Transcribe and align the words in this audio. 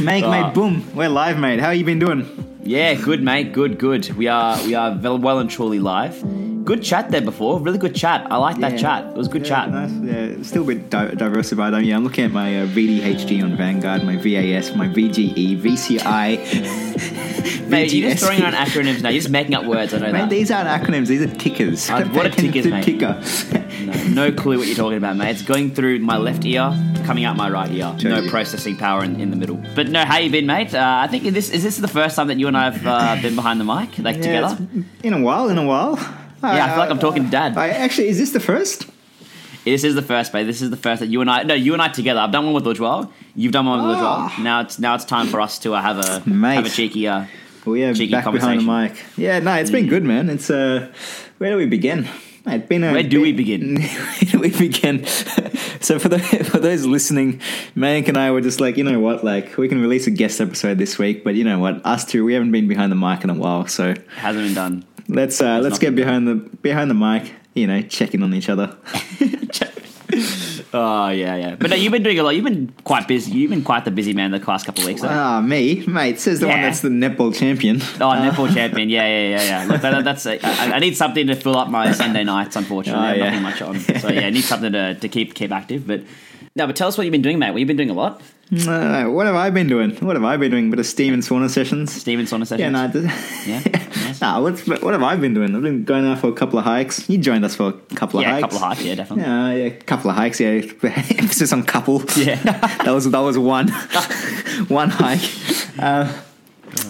Make, 0.00 0.24
mate, 0.24 0.46
oh. 0.46 0.50
boom. 0.52 0.90
We're 0.94 1.08
live, 1.10 1.38
mate. 1.38 1.60
How 1.60 1.70
you 1.70 1.84
been 1.84 1.98
doing? 1.98 2.58
Yeah, 2.62 2.94
good 2.94 3.22
mate, 3.22 3.52
good, 3.52 3.78
good. 3.78 4.10
We 4.16 4.28
are 4.28 4.56
we 4.64 4.74
are 4.74 4.96
well, 4.96 5.18
well 5.18 5.38
and 5.38 5.50
truly 5.50 5.78
live. 5.78 6.22
Good 6.70 6.84
chat 6.84 7.10
there 7.10 7.20
before, 7.20 7.58
really 7.58 7.78
good 7.78 7.96
chat. 7.96 8.30
I 8.30 8.36
like 8.36 8.58
that 8.58 8.78
chat. 8.78 9.04
It 9.04 9.16
was 9.16 9.26
good 9.26 9.42
yeah, 9.42 9.66
chat. 9.66 9.70
Nice. 9.72 9.90
Yeah, 9.90 10.40
still 10.44 10.62
a 10.62 10.66
bit 10.66 10.88
di- 10.88 11.16
diversified. 11.16 11.74
Um, 11.74 11.82
yeah, 11.82 11.96
I'm 11.96 12.04
looking 12.04 12.26
at 12.26 12.30
my 12.30 12.60
uh, 12.60 12.66
VDHG 12.68 13.42
on 13.42 13.56
Vanguard, 13.56 14.04
my 14.04 14.14
VAS, 14.14 14.76
my 14.76 14.86
VGE, 14.86 15.60
VCI. 15.60 17.66
Mate, 17.68 17.92
you're 17.92 18.10
just 18.10 18.24
throwing 18.24 18.40
around 18.40 18.52
acronyms 18.52 19.02
now. 19.02 19.08
You're 19.08 19.20
just 19.20 19.32
making 19.32 19.54
up 19.54 19.64
words. 19.64 19.92
I 19.94 19.98
know 19.98 20.12
Mate, 20.12 20.20
that. 20.20 20.30
these 20.30 20.52
aren't 20.52 20.68
acronyms. 20.68 21.08
These 21.08 21.22
are 21.22 21.34
tickers. 21.34 21.90
Uh, 21.90 22.04
what 22.04 22.26
are 22.26 22.30
tickers, 22.30 22.68
mate? 22.68 22.84
Ticker. 22.84 23.20
No, 23.84 24.28
no 24.28 24.32
clue 24.32 24.58
what 24.58 24.68
you're 24.68 24.76
talking 24.76 24.98
about, 24.98 25.16
mate. 25.16 25.30
It's 25.30 25.42
going 25.42 25.74
through 25.74 25.98
my 25.98 26.18
left 26.18 26.44
ear, 26.44 26.72
coming 27.04 27.24
out 27.24 27.36
my 27.36 27.50
right 27.50 27.72
ear. 27.72 27.96
No 28.04 28.28
processing 28.28 28.76
power 28.76 29.02
in, 29.02 29.20
in 29.20 29.30
the 29.30 29.36
middle. 29.36 29.60
But 29.74 29.88
no, 29.88 30.04
how 30.04 30.18
you 30.18 30.30
been, 30.30 30.46
mate? 30.46 30.72
Uh, 30.72 31.00
I 31.02 31.08
think 31.08 31.24
this 31.24 31.50
is 31.50 31.64
this 31.64 31.78
the 31.78 31.88
first 31.88 32.14
time 32.14 32.28
that 32.28 32.38
you 32.38 32.46
and 32.46 32.56
I 32.56 32.70
have 32.70 32.86
uh, 32.86 33.20
been 33.20 33.34
behind 33.34 33.58
the 33.58 33.64
mic, 33.64 33.98
like 33.98 34.18
Yeah, 34.18 34.22
together. 34.22 34.56
In 35.02 35.14
a 35.14 35.20
while, 35.20 35.48
in 35.48 35.58
a 35.58 35.66
while. 35.66 35.98
Yeah, 36.42 36.64
I 36.64 36.68
feel 36.70 36.78
like 36.78 36.90
I'm 36.90 36.98
talking 36.98 37.24
to 37.24 37.30
Dad. 37.30 37.56
I, 37.56 37.68
actually, 37.68 38.08
is 38.08 38.18
this 38.18 38.30
the 38.30 38.40
first? 38.40 38.86
This 39.64 39.84
is 39.84 39.94
the 39.94 40.02
first, 40.02 40.32
mate. 40.32 40.44
This 40.44 40.62
is 40.62 40.70
the 40.70 40.76
first 40.76 41.00
that 41.00 41.08
you 41.08 41.20
and 41.20 41.30
I. 41.30 41.42
No, 41.42 41.54
you 41.54 41.74
and 41.74 41.82
I 41.82 41.88
together. 41.88 42.20
I've 42.20 42.32
done 42.32 42.46
one 42.46 42.54
with 42.54 42.64
Ujwal. 42.64 43.12
You've 43.36 43.52
done 43.52 43.66
one 43.66 43.86
with 43.86 43.96
Ah. 43.98 44.30
Ujwal. 44.30 44.42
Now 44.42 44.60
it's 44.62 44.78
now 44.78 44.94
it's 44.94 45.04
time 45.04 45.26
for 45.26 45.40
us 45.40 45.58
to 45.60 45.74
uh, 45.74 45.82
have 45.82 45.98
a 45.98 46.28
Mate. 46.28 46.54
have 46.54 46.66
a 46.66 46.70
cheeky. 46.70 47.06
Uh, 47.06 47.26
yeah, 47.66 47.92
Cheeky 47.92 48.10
back 48.10 48.24
behind 48.24 48.60
the 48.62 48.64
conversation. 48.64 48.94
mic. 48.96 49.18
Yeah, 49.18 49.38
no, 49.40 49.52
it's 49.54 49.70
been 49.70 49.86
good, 49.86 50.02
man. 50.02 50.30
It's 50.30 50.48
uh, 50.50 50.90
where 51.38 51.50
do 51.50 51.56
we 51.58 51.66
begin? 51.66 52.08
It's 52.46 52.66
been 52.66 52.82
a, 52.84 52.92
Where 52.92 53.02
do 53.02 53.20
we 53.20 53.32
begin? 53.34 53.82
Where 53.82 54.30
do 54.30 54.38
we 54.38 54.50
begin? 54.50 55.04
so 55.80 55.98
for 55.98 56.08
the, 56.08 56.18
for 56.18 56.58
those 56.58 56.86
listening, 56.86 57.38
Mank 57.76 58.08
and 58.08 58.16
I 58.16 58.30
were 58.30 58.40
just 58.40 58.60
like, 58.62 58.78
you 58.78 58.82
know 58.82 58.98
what, 58.98 59.22
like 59.22 59.58
we 59.58 59.68
can 59.68 59.80
release 59.82 60.06
a 60.06 60.10
guest 60.10 60.40
episode 60.40 60.78
this 60.78 60.98
week, 60.98 61.22
but 61.22 61.34
you 61.34 61.44
know 61.44 61.58
what, 61.58 61.84
us 61.84 62.06
two, 62.06 62.24
we 62.24 62.32
haven't 62.32 62.50
been 62.50 62.66
behind 62.66 62.90
the 62.90 62.96
mic 62.96 63.22
in 63.24 63.30
a 63.30 63.34
while, 63.34 63.66
so 63.66 63.94
hasn't 64.16 64.46
been 64.46 64.54
done. 64.54 64.84
Let's 65.10 65.40
uh, 65.40 65.58
let's 65.60 65.78
get 65.78 65.94
behind 65.94 66.26
the 66.28 66.34
behind 66.34 66.90
the 66.90 66.94
mic, 66.94 67.32
you 67.54 67.66
know, 67.66 67.82
checking 67.82 68.22
on 68.22 68.32
each 68.34 68.48
other. 68.48 68.76
Oh 70.72 71.08
yeah, 71.08 71.34
yeah. 71.36 71.56
But 71.56 71.70
no, 71.70 71.76
you've 71.76 71.90
been 71.92 72.02
doing 72.04 72.18
a 72.18 72.22
lot. 72.22 72.30
You've 72.30 72.44
been 72.44 72.72
quite 72.84 73.08
busy. 73.08 73.32
You've 73.32 73.50
been 73.50 73.64
quite 73.64 73.84
the 73.84 73.90
busy 73.90 74.12
man 74.12 74.30
the 74.30 74.38
last 74.38 74.66
couple 74.66 74.82
of 74.82 74.86
weeks. 74.88 75.02
though. 75.02 75.08
Ah, 75.08 75.40
me, 75.40 75.84
mate, 75.86 76.20
says 76.20 76.38
the 76.40 76.46
one 76.48 76.60
that's 76.60 76.80
the 76.80 76.88
netball 76.88 77.34
champion. 77.34 77.76
Oh, 77.76 78.14
netball 78.14 78.52
champion. 78.54 78.88
Yeah, 78.88 79.06
yeah, 79.06 79.28
yeah, 79.38 79.42
yeah. 79.62 79.64
Look, 79.72 79.80
that, 79.82 80.04
that's. 80.04 80.26
I, 80.26 80.38
I 80.42 80.78
need 80.78 80.96
something 80.96 81.26
to 81.26 81.34
fill 81.34 81.56
up 81.56 81.68
my 81.70 81.90
Sunday 81.92 82.22
nights. 82.24 82.54
Unfortunately, 82.56 83.00
Oh, 83.02 83.04
I 83.04 83.08
have 83.08 83.16
yeah. 83.18 83.24
nothing 83.40 83.42
much 83.42 83.62
on. 83.62 84.00
So 84.00 84.08
yeah, 84.10 84.26
I 84.26 84.30
need 84.30 84.44
something 84.44 84.70
to, 84.72 84.94
to 84.94 85.08
keep 85.08 85.34
keep 85.34 85.50
active. 85.50 85.86
But 85.88 86.02
no, 86.56 86.66
but 86.66 86.76
tell 86.76 86.88
us 86.88 86.98
what 86.98 87.04
you've 87.04 87.12
been 87.12 87.22
doing, 87.22 87.38
mate. 87.38 87.50
What 87.52 87.58
you've 87.58 87.68
been 87.68 87.76
doing 87.76 87.90
a 87.90 87.94
lot. 87.94 88.20
Uh, 88.52 89.04
what 89.04 89.26
have 89.26 89.36
I 89.36 89.50
been 89.50 89.68
doing? 89.68 89.92
What 89.96 90.16
have 90.16 90.24
I 90.24 90.36
been 90.36 90.50
doing? 90.50 90.70
Bit 90.70 90.80
of 90.80 90.86
steam 90.86 91.14
and 91.14 91.22
sauna 91.22 91.48
sessions. 91.48 91.92
Steven 91.92 92.26
sauna 92.26 92.44
sessions. 92.44 92.60
Yeah, 92.60 92.70
no, 92.70 93.08
Yeah, 93.46 93.60
nice. 94.04 94.20
Nah, 94.20 94.40
what's, 94.42 94.66
what 94.66 94.92
have 94.92 95.04
I 95.04 95.14
been 95.14 95.34
doing? 95.34 95.54
I've 95.54 95.62
been 95.62 95.84
going 95.84 96.04
out 96.04 96.18
for 96.18 96.26
a 96.28 96.32
couple 96.32 96.58
of 96.58 96.64
hikes. 96.64 97.08
You 97.08 97.18
joined 97.18 97.44
us 97.44 97.54
for 97.54 97.68
a 97.68 97.72
couple 97.94 98.18
of 98.18 98.26
hikes. 98.26 98.32
yeah, 98.32 98.38
a 98.38 98.40
couple 98.40 98.56
of 98.56 98.62
hikes. 98.62 98.82
Yeah, 98.82 98.94
definitely. 98.96 99.24
Yeah, 99.24 99.52
yeah, 99.52 99.64
a 99.66 99.70
couple 99.70 100.10
of 100.10 100.16
hikes. 100.16 100.40
Yeah, 100.40 100.48
emphasis 100.82 101.52
on 101.52 101.62
couple. 101.62 102.02
Yeah. 102.16 102.34
that 102.42 102.88
was 102.92 103.08
that 103.08 103.20
was 103.20 103.38
one, 103.38 103.68
one 104.66 104.90
hike. 104.90 105.30
Uh, 105.78 106.12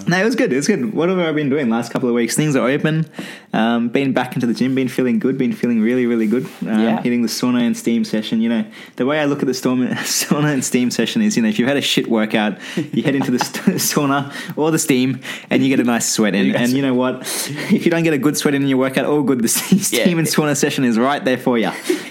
no, 0.09 0.21
it 0.21 0.25
was 0.25 0.35
good. 0.37 0.53
It 0.53 0.57
was 0.57 0.67
good. 0.67 0.93
What 0.95 1.09
have 1.09 1.19
I 1.19 1.33
been 1.33 1.49
doing 1.49 1.69
last 1.71 1.93
couple 1.93 2.09
of 2.09 2.15
weeks? 2.15 2.35
Things 2.37 2.57
are 2.57 2.69
open. 2.69 3.07
Um, 3.53 3.89
been 3.89 4.13
back 4.13 4.35
into 4.35 4.47
the 4.47 4.55
gym. 4.55 4.75
Been 4.75 4.89
feeling 4.89 5.19
good. 5.19 5.37
Been 5.39 5.53
feeling 5.53 5.81
really, 5.81 6.07
really 6.07 6.27
good. 6.27 6.45
Um, 6.63 6.81
Yeah. 6.81 7.03
Hitting 7.03 7.23
the 7.23 7.29
sauna 7.29 7.63
and 7.63 7.77
steam 7.77 8.05
session. 8.05 8.41
You 8.41 8.49
know, 8.49 8.65
the 8.97 9.07
way 9.07 9.21
I 9.21 9.25
look 9.27 9.41
at 9.41 9.47
the 9.47 9.55
storm, 9.55 9.87
sauna 9.89 10.53
and 10.53 10.65
steam 10.65 10.91
session 10.91 11.23
is, 11.23 11.37
you 11.37 11.43
know, 11.43 11.49
if 11.49 11.59
you've 11.59 11.69
had 11.69 11.77
a 11.77 11.83
shit 11.83 12.09
workout, 12.09 12.59
you 12.93 13.03
head 13.03 13.15
into 13.15 13.31
the 13.31 13.39
sauna 13.79 14.33
or 14.57 14.71
the 14.71 14.79
steam, 14.79 15.21
and 15.51 15.63
you 15.63 15.69
get 15.69 15.81
a 15.81 15.85
nice 15.85 16.09
sweat 16.11 16.35
in. 16.35 16.55
And 16.55 16.73
you 16.73 16.83
know 16.83 16.95
what? 16.95 17.23
If 17.73 17.85
you 17.85 17.91
don't 17.91 18.03
get 18.05 18.15
a 18.15 18.19
good 18.19 18.37
sweat 18.37 18.55
in 18.55 18.67
your 18.67 18.79
workout, 18.79 19.05
all 19.07 19.23
good. 19.23 19.41
The 19.43 19.49
steam 19.49 20.19
and 20.19 20.27
sauna 20.27 20.57
session 20.57 20.85
is 20.85 20.99
right 20.99 21.25
there 21.25 21.39
for 21.39 21.59
you. 21.59 21.71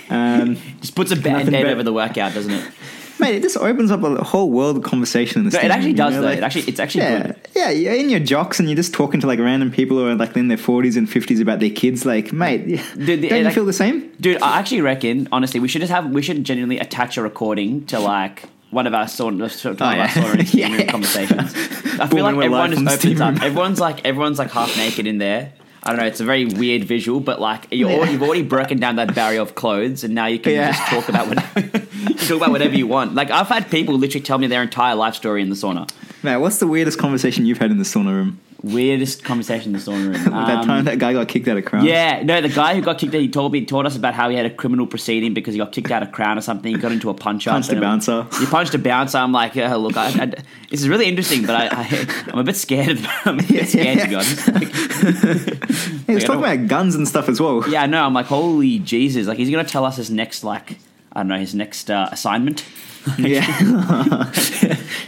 Um, 0.10 0.58
Just 0.82 0.96
puts 0.96 1.12
a 1.12 1.16
band-aid 1.16 1.66
over 1.66 1.84
the 1.84 1.94
workout, 1.94 2.34
doesn't 2.34 2.52
it? 2.52 2.72
Mate, 3.20 3.36
it 3.36 3.42
just 3.42 3.58
opens 3.58 3.92
up 3.92 4.02
a 4.04 4.24
whole 4.24 4.50
world 4.50 4.78
of 4.78 4.84
conversation 4.84 5.40
in 5.42 5.50
the 5.50 5.58
No, 5.58 5.64
it 5.64 5.72
actually 5.72 5.94
does 5.94 6.14
know, 6.14 6.22
though. 6.22 6.28
like- 6.30 6.38
it 6.38 6.44
actually, 6.44 6.62
it's 6.64 6.80
actually 6.80 7.04
yeah, 7.04 7.24
good. 7.28 7.36
yeah, 7.56 7.70
you're 7.70 7.94
in 7.94 8.10
your 8.10 8.20
jocks 8.22 8.60
and 8.60 8.70
you're 8.70 8.76
just 8.76 8.94
talking 8.94 9.20
to 9.22 9.28
like 9.28 9.40
random 9.40 9.72
people 9.72 9.98
who 9.98 10.08
are 10.08 10.16
like 10.16 10.36
in 10.38 10.48
their 10.48 10.58
40s 10.58 10.96
and 10.98 11.08
50s 11.08 11.42
about 11.42 11.60
their 11.60 11.70
kids. 11.70 12.06
Like, 12.06 12.32
mate, 12.32 12.68
Dude, 12.68 12.80
the- 13.22 13.30
don't 13.30 13.40
you 13.40 13.44
like- 13.46 13.54
feel 13.54 13.66
the 13.66 13.74
same? 13.74 14.10
Dude, 14.22 14.42
I 14.42 14.60
actually 14.60 14.82
reckon, 14.82 15.28
honestly, 15.32 15.60
we 15.60 15.68
should 15.68 15.82
just 15.82 15.92
have, 15.92 16.10
we 16.12 16.22
should 16.22 16.44
genuinely 16.44 16.80
attach 16.80 17.18
a 17.18 17.22
recording 17.22 17.86
to 17.88 18.00
like 18.00 18.44
one 18.72 18.86
of 18.88 18.94
our 18.94 19.06
sauna, 19.06 19.50
to 19.62 19.70
one 19.70 19.76
of 19.76 19.82
Oh, 19.82 19.92
yeah. 19.92 20.30
our 20.30 20.42
Yeah. 20.80 20.86
conversations. 20.92 21.54
I 22.00 22.06
Boom, 22.06 22.10
feel 22.10 22.24
like 22.24 22.36
everyone 22.36 22.72
just 22.72 23.06
opens 23.06 23.20
up. 23.22 23.42
Everyone's 23.42 23.80
like, 23.80 24.06
everyone's 24.06 24.40
like 24.40 24.52
half 24.52 24.78
naked 24.78 25.08
in 25.08 25.18
there. 25.18 25.54
I 25.90 25.94
don't 25.94 26.02
know. 26.02 26.06
It's 26.08 26.20
a 26.20 26.24
very 26.26 26.46
weird 26.46 26.84
visual, 26.84 27.20
but 27.20 27.42
like 27.42 27.66
you're 27.72 27.90
Yeah. 27.90 27.96
already, 27.96 28.12
you've 28.12 28.22
already 28.22 28.44
broken 28.44 28.80
down 28.80 28.98
that 28.98 29.16
barrier 29.16 29.42
of 29.42 29.56
clothes, 29.56 30.04
and 30.04 30.14
now 30.14 30.28
you 30.28 30.38
can 30.38 30.54
Yeah. 30.54 30.72
just 30.72 30.84
talk 30.88 31.10
about 31.10 31.28
whatever 31.28 31.82
you 32.08 32.14
talk 32.14 32.38
about 32.38 32.52
whatever 32.52 32.76
you 32.78 32.86
want. 32.86 33.16
Like 33.16 33.32
I've 33.32 33.48
had 33.48 33.72
people 33.72 33.96
literally 33.98 34.24
tell 34.24 34.38
me 34.38 34.46
their 34.46 34.62
entire 34.62 34.94
life 34.94 35.16
story 35.16 35.42
in 35.42 35.50
the 35.50 35.56
sauna. 35.56 35.90
Man, 36.22 36.42
what's 36.42 36.58
the 36.60 36.68
weirdest 36.68 37.00
conversation 37.00 37.48
you've 37.48 37.58
had 37.58 37.72
in 37.72 37.80
the 37.80 37.84
sauna 37.84 38.12
room? 38.12 38.40
Weirdest 38.62 39.24
conversation 39.24 39.68
in 39.74 39.74
the 39.74 39.80
sauna 39.80 40.04
room. 40.14 40.14
that 40.34 40.58
Um, 40.60 40.66
time 40.68 40.84
that 40.86 41.00
guy 41.00 41.14
got 41.14 41.30
kicked 41.30 41.48
out 41.48 41.56
of 41.58 41.64
Crown? 41.64 41.86
Yeah, 41.86 42.24
no, 42.24 42.42
the 42.42 42.50
guy 42.50 42.76
who 42.76 42.82
got 42.82 42.98
kicked 42.98 43.16
out, 43.16 43.22
he 43.22 43.30
told 43.30 43.54
me, 43.54 43.64
told 43.66 43.86
us 43.86 43.96
about 43.96 44.14
how 44.14 44.30
he 44.30 44.36
had 44.36 44.46
a 44.46 44.50
criminal 44.50 44.86
proceeding 44.86 45.34
because 45.34 45.54
he 45.54 45.58
got 45.60 45.72
kicked 45.72 45.92
out 45.92 46.04
of 46.04 46.12
Crown 46.12 46.38
or 46.38 46.42
something. 46.42 46.76
He 46.76 46.78
got 46.82 46.92
into 46.92 47.10
a 47.10 47.14
punch 47.14 47.48
up. 47.48 47.54
Punched 47.54 47.72
a 47.72 47.80
bouncer. 47.80 48.28
He 48.38 48.46
punched 48.46 48.74
a 48.74 48.78
bouncer. 48.80 49.18
I'm 49.18 49.32
like, 49.32 49.56
uh, 49.56 49.76
look, 49.78 49.96
I, 49.96 50.08
I, 50.08 50.26
this 50.70 50.82
is 50.82 50.90
really 50.90 51.06
interesting, 51.06 51.46
but 51.46 51.56
I, 51.56 51.70
I, 51.72 52.24
I'm 52.34 52.40
a 52.40 52.44
bit 52.44 52.58
scared. 52.58 52.98
Of, 52.98 53.06
I'm 53.26 53.40
a 53.40 53.44
bit 53.44 53.70
scared 53.70 54.00
to 54.00 54.08
be 54.08 54.16
honest. 54.16 54.48
Like, 54.50 54.74
He 56.08 56.14
was 56.16 56.24
Like, 56.24 56.26
talking 56.26 56.44
about 56.44 56.68
guns 56.68 56.96
and 56.96 57.08
stuff 57.08 57.30
as 57.30 57.40
well. 57.40 57.64
yeah, 57.70 57.84
I 57.84 57.86
know. 57.86 58.04
I'm 58.04 58.14
like, 58.14 58.26
holy 58.26 58.80
Jesus! 58.80 59.26
Like, 59.28 59.38
he's 59.38 59.50
gonna 59.50 59.64
tell 59.64 59.86
us 59.86 59.96
his 59.96 60.10
next, 60.12 60.44
like, 60.44 60.78
I 61.14 61.22
don't 61.22 61.28
know, 61.30 61.38
his 61.40 61.56
next 61.56 61.90
uh, 61.90 62.10
assignment. 62.12 62.66
Yeah. 63.18 63.46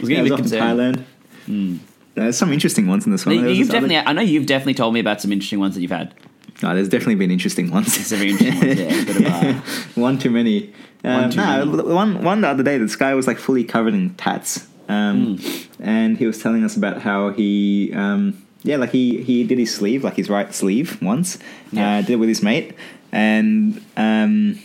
Was 0.00 0.08
Yeah, 0.08 0.08
getting 0.08 0.18
it 0.18 0.22
was 0.22 0.30
a 0.30 0.34
off 0.34 0.38
bit 0.38 0.38
concerned. 0.38 1.04
Thailand. 1.46 1.78
There's 2.14 2.36
some 2.36 2.52
interesting 2.52 2.86
ones 2.86 3.06
in 3.06 3.12
this 3.12 3.24
one. 3.24 3.34
You- 3.36 3.40
There 3.40 3.48
was 3.50 3.58
You've 3.58 3.68
this 3.68 3.76
other- 3.84 4.02
I 4.08 4.12
know 4.12 4.22
you've 4.22 4.46
definitely 4.46 4.74
told 4.74 4.92
me 4.94 5.00
about 5.00 5.20
some 5.20 5.32
interesting 5.32 5.60
ones 5.60 5.74
that 5.74 5.80
you've 5.82 5.90
had. 5.90 6.14
No, 6.62 6.74
there's 6.74 6.88
definitely 6.88 7.14
been 7.16 7.30
interesting 7.30 7.70
ones. 7.70 7.96
Very 8.10 8.30
interesting 8.30 8.58
ones, 8.68 8.78
yeah. 8.80 9.04
Bit 9.04 9.16
of, 9.16 9.26
uh, 9.26 9.52
one 10.00 10.18
too 10.18 10.30
many. 10.30 10.72
Um, 11.04 11.30
too 11.30 11.38
no, 11.38 11.64
many. 11.66 11.82
one 11.92 12.22
one 12.22 12.40
the 12.42 12.48
other 12.48 12.62
day, 12.62 12.78
this 12.78 12.94
guy 12.94 13.14
was 13.14 13.26
like 13.26 13.38
fully 13.38 13.64
covered 13.64 13.94
in 13.94 14.10
tats, 14.14 14.66
um, 14.88 15.38
Hmm. 15.38 15.82
and 15.82 16.18
he 16.18 16.26
was 16.26 16.38
telling 16.40 16.62
us 16.62 16.76
about 16.76 17.02
how 17.02 17.30
he, 17.30 17.90
um, 17.94 18.34
yeah, 18.62 18.76
like 18.76 18.90
he 18.92 19.22
he 19.22 19.42
did 19.42 19.58
his 19.58 19.74
sleeve, 19.74 20.04
like 20.04 20.14
his 20.14 20.28
right 20.30 20.54
sleeve 20.54 20.98
once, 21.02 21.38
Yeah. 21.72 21.96
uh, 21.98 22.00
did 22.02 22.10
it 22.10 22.16
with 22.16 22.28
his 22.28 22.42
mate, 22.42 22.74
and 23.10 23.80
um, 23.96 24.60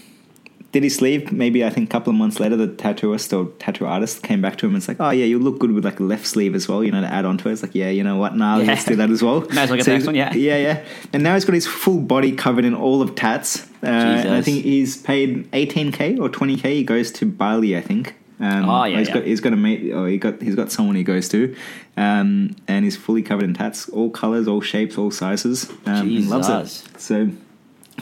did 0.78 0.84
his 0.84 0.96
sleeve. 0.96 1.32
Maybe 1.32 1.66
I 1.66 1.70
think 1.70 1.90
a 1.90 1.92
couple 1.92 2.12
of 2.12 2.18
months 2.18 2.40
later, 2.40 2.56
the 2.56 2.68
tattooist 2.68 3.34
or 3.38 3.52
tattoo 3.58 3.86
artist 3.88 4.22
came 4.22 4.42
back 4.42 4.58
to 4.60 4.66
him 4.66 4.74
and 4.74 4.78
it's 4.78 4.88
like, 4.88 4.98
oh 5.00 5.10
yeah, 5.10 5.26
you 5.26 5.40
look 5.40 5.58
good 5.60 5.72
with 5.72 5.84
like 5.84 6.00
a 6.00 6.04
left 6.04 6.28
sleeve 6.28 6.54
as 6.56 6.68
well, 6.68 6.84
you 6.84 6.92
know, 6.92 7.02
to 7.02 7.08
add 7.08 7.26
on 7.26 7.38
to 7.40 7.50
it. 7.50 7.54
It's 7.54 7.64
like, 7.64 7.74
yeah, 7.76 7.90
you 7.90 8.04
know 8.04 8.18
what? 8.18 8.36
Nah, 8.36 8.58
Yeah. 8.58 8.68
let's 8.68 8.86
do 8.86 8.96
that 8.98 9.10
as 9.10 9.24
well. 9.24 9.42
Might 9.50 9.58
as 9.58 9.70
well 9.70 9.78
get 9.78 9.86
the 9.86 9.92
next 9.94 10.06
one, 10.06 10.16
yeah. 10.16 10.34
yeah, 10.34 10.58
yeah. 10.58 10.86
And 11.14 11.24
now 11.24 11.34
he's 11.34 11.46
got 11.46 11.54
his 11.54 11.66
full 11.68 12.00
body 12.00 12.32
covered 12.34 12.66
in 12.66 12.76
all 12.76 13.02
of 13.02 13.16
tats. 13.16 13.64
Uh, 13.84 13.88
and 13.88 14.30
I 14.36 14.42
think 14.42 14.64
he's 14.64 14.98
paid 14.98 15.50
18k 15.52 16.20
or 16.20 16.30
20k. 16.30 16.64
He 16.74 16.84
goes 16.84 17.12
to 17.14 17.26
Bali, 17.26 17.76
I 17.76 17.82
think. 17.82 18.16
Um, 18.40 18.70
Oh, 18.70 18.84
yeah, 18.84 19.00
he's 19.00 19.08
yeah. 19.08 19.14
got 19.16 19.24
he's 19.26 19.42
got 19.42 19.54
a 19.54 19.56
mate. 19.56 19.92
Or 19.92 20.08
he 20.08 20.18
got 20.20 20.42
he's 20.44 20.54
got 20.56 20.72
someone 20.72 20.96
he 20.96 21.04
goes 21.04 21.28
to, 21.30 21.56
um, 21.98 22.56
and 22.68 22.86
he's 22.86 22.96
fully 22.96 23.24
covered 23.24 23.46
in 23.46 23.56
tats, 23.56 23.90
all 23.90 24.12
colors, 24.12 24.48
all 24.48 24.62
shapes, 24.62 24.96
all 24.98 25.10
sizes. 25.10 25.68
Um, 25.88 26.08
and 26.08 26.30
loves 26.30 26.48
it. 26.50 27.00
So. 27.02 27.30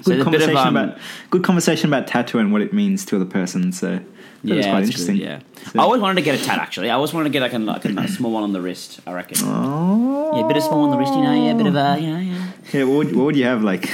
So 0.05 0.11
Good 0.11 0.21
a 0.27 0.29
bit 0.29 0.41
of, 0.41 0.49
conversation 0.51 0.67
um, 0.67 0.75
about 0.77 0.97
good 1.31 1.43
conversation 1.43 1.89
about 1.89 2.05
tattoo 2.05 2.37
and 2.37 2.51
what 2.53 2.61
it 2.61 2.71
means 2.71 3.05
to 3.05 3.17
the 3.17 3.25
person. 3.25 3.71
So 3.71 3.95
that 3.95 4.03
yeah, 4.43 4.55
was 4.55 4.65
quite 4.67 4.83
interesting. 4.83 5.15
Good, 5.17 5.23
yeah, 5.23 5.39
So- 5.73 5.79
I 5.79 5.81
always 5.81 5.99
wanted 5.99 6.15
to 6.15 6.21
get 6.21 6.39
a 6.39 6.43
tat. 6.43 6.59
Actually, 6.59 6.91
I 6.91 6.93
always 6.93 7.11
wanted 7.11 7.29
to 7.29 7.33
get 7.33 7.41
like 7.41 7.53
a, 7.53 7.57
like 7.57 7.83
a, 7.85 8.07
small 8.11 8.31
one 8.31 8.43
on 8.43 8.53
the 8.53 8.61
wrist. 8.61 8.99
I 9.07 9.13
reckon. 9.13 9.39
Oh, 9.41 10.37
Yeah, 10.37 10.45
a 10.45 10.47
bit 10.47 10.57
of 10.57 10.63
small 10.63 10.83
on 10.83 10.91
the 10.91 10.97
wrist, 10.97 11.11
you 11.15 11.23
know. 11.23 11.33
Yeah, 11.33 11.53
a 11.53 11.55
bit 11.55 11.65
of 11.65 11.75
a, 11.75 11.97
you 11.99 12.07
know, 12.07 12.19
yeah. 12.19 12.51
yeah. 12.71 12.83
What 12.83 12.97
would, 12.97 13.15
what 13.15 13.25
would 13.25 13.35
you 13.35 13.45
have 13.45 13.63
like? 13.63 13.89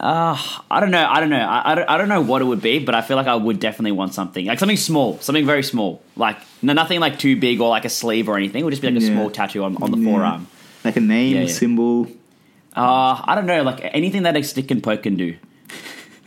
Uh, 0.00 0.36
I 0.68 0.80
don't 0.80 0.90
know. 0.90 1.06
I 1.08 1.20
don't 1.20 1.30
know. 1.30 1.38
I, 1.38 1.72
I, 1.72 1.74
don't, 1.76 1.88
I 1.90 1.96
don't 1.96 2.08
know 2.08 2.20
what 2.22 2.42
it 2.42 2.46
would 2.46 2.60
be, 2.60 2.80
but 2.80 2.94
I 2.96 3.00
feel 3.00 3.16
like 3.16 3.28
I 3.28 3.34
would 3.36 3.60
definitely 3.60 3.92
want 3.92 4.14
something 4.14 4.44
like 4.46 4.58
something 4.58 4.76
small, 4.76 5.18
something 5.20 5.46
very 5.46 5.62
small, 5.62 6.02
like 6.16 6.36
no, 6.60 6.72
nothing 6.72 6.98
like 7.00 7.18
too 7.18 7.36
big 7.36 7.60
or 7.60 7.68
like 7.70 7.84
a 7.84 7.88
sleeve 7.88 8.28
or 8.28 8.36
anything. 8.36 8.60
It 8.60 8.64
would 8.64 8.72
just 8.72 8.82
be 8.82 8.90
like 8.90 9.00
a 9.00 9.06
Yeah. 9.06 9.12
small 9.14 9.30
tattoo 9.30 9.62
on, 9.64 9.76
on 9.82 9.90
the 9.92 9.98
Yeah. 9.98 10.10
forearm. 10.12 10.46
like 10.84 10.96
a 10.96 11.00
name, 11.00 11.34
Yeah, 11.36 11.42
yeah. 11.42 11.46
symbol. 11.48 12.08
Uh, 12.76 13.20
I 13.24 13.34
don't 13.34 13.46
know, 13.46 13.62
like 13.62 13.80
anything 13.94 14.22
that 14.24 14.36
a 14.36 14.42
stick 14.42 14.70
and 14.70 14.82
poke 14.82 15.02
can 15.02 15.16
do. 15.16 15.36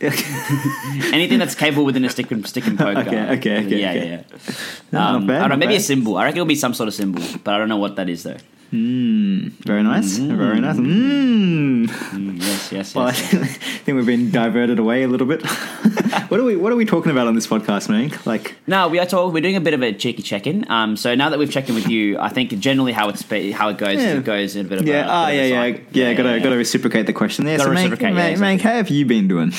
Anything 1.12 1.38
that's 1.38 1.54
capable 1.54 1.84
within 1.84 2.02
a 2.06 2.08
stick 2.08 2.30
and 2.30 2.46
stick 2.46 2.66
and 2.66 2.78
poke. 2.78 2.96
Okay, 2.96 3.18
uh, 3.18 3.34
okay, 3.34 3.58
okay, 3.66 3.76
yeah, 3.78 3.90
okay. 3.90 4.08
yeah, 4.08 4.22
yeah. 4.48 4.54
No, 4.92 4.98
not 4.98 5.14
Um, 5.16 5.26
bad, 5.26 5.36
I 5.36 5.38
don't 5.40 5.48
know, 5.50 5.56
not 5.56 5.58
maybe 5.58 5.76
a 5.76 5.80
symbol. 5.80 6.16
I 6.16 6.24
reckon 6.24 6.38
it'll 6.38 6.46
be 6.46 6.54
some 6.54 6.72
sort 6.72 6.88
of 6.88 6.94
symbol, 6.94 7.22
but 7.44 7.54
I 7.54 7.58
don't 7.58 7.68
know 7.68 7.76
what 7.76 7.96
that 7.96 8.08
is 8.08 8.22
though. 8.22 8.38
Mm, 8.72 9.50
very 9.66 9.82
nice. 9.82 10.16
Very 10.16 10.60
nice. 10.60 10.76
Mm. 10.76 11.86
Mm, 11.88 12.38
yes, 12.38 12.72
yes, 12.72 12.72
yes. 12.72 12.94
Well, 12.94 13.06
I 13.08 13.10
yes. 13.10 13.56
think 13.84 13.96
we've 13.96 14.06
been 14.06 14.30
diverted 14.30 14.78
away 14.78 15.02
a 15.02 15.08
little 15.08 15.26
bit. 15.26 15.42
what 16.28 16.40
are 16.40 16.44
we 16.44 16.56
What 16.56 16.72
are 16.72 16.76
we 16.76 16.84
talking 16.84 17.12
about 17.12 17.26
on 17.26 17.34
this 17.34 17.46
podcast, 17.46 17.88
man? 17.88 18.12
Like, 18.24 18.56
No, 18.66 18.88
we 18.88 18.98
are 18.98 19.06
told 19.06 19.34
we're 19.34 19.40
doing 19.40 19.56
a 19.56 19.60
bit 19.60 19.74
of 19.74 19.82
a 19.82 19.92
cheeky 19.92 20.22
check-in. 20.22 20.70
Um, 20.70 20.96
so 20.96 21.14
now 21.14 21.28
that 21.30 21.38
we've 21.38 21.50
checked 21.50 21.68
in 21.68 21.74
with 21.74 21.88
you, 21.88 22.18
I 22.18 22.28
think 22.28 22.56
generally 22.58 22.92
how 22.92 23.08
it's 23.08 23.22
how 23.52 23.68
it 23.68 23.78
goes, 23.78 23.96
Yeah. 23.96 24.14
it 24.14 24.24
goes 24.24 24.56
in 24.56 24.66
a 24.66 24.68
bit 24.68 24.80
of 24.80 24.86
yeah, 24.86 25.04
a, 25.04 25.08
ah, 25.08 25.26
bit 25.26 25.32
of 25.32 25.36
yeah, 25.36 25.42
a 25.42 25.48
yeah, 25.48 25.74
cycle. 25.76 25.84
yeah, 25.92 26.14
Gotta 26.14 26.40
gotta 26.40 26.56
reciprocate 26.56 27.06
the 27.06 27.12
question 27.12 27.44
there. 27.44 27.58
Gotta 27.58 27.70
so, 27.70 27.88
Mank, 27.88 28.00
yeah, 28.00 28.26
exactly. 28.26 28.62
How 28.62 28.76
have 28.76 28.88
you 28.90 29.04
been 29.06 29.28
doing? 29.28 29.52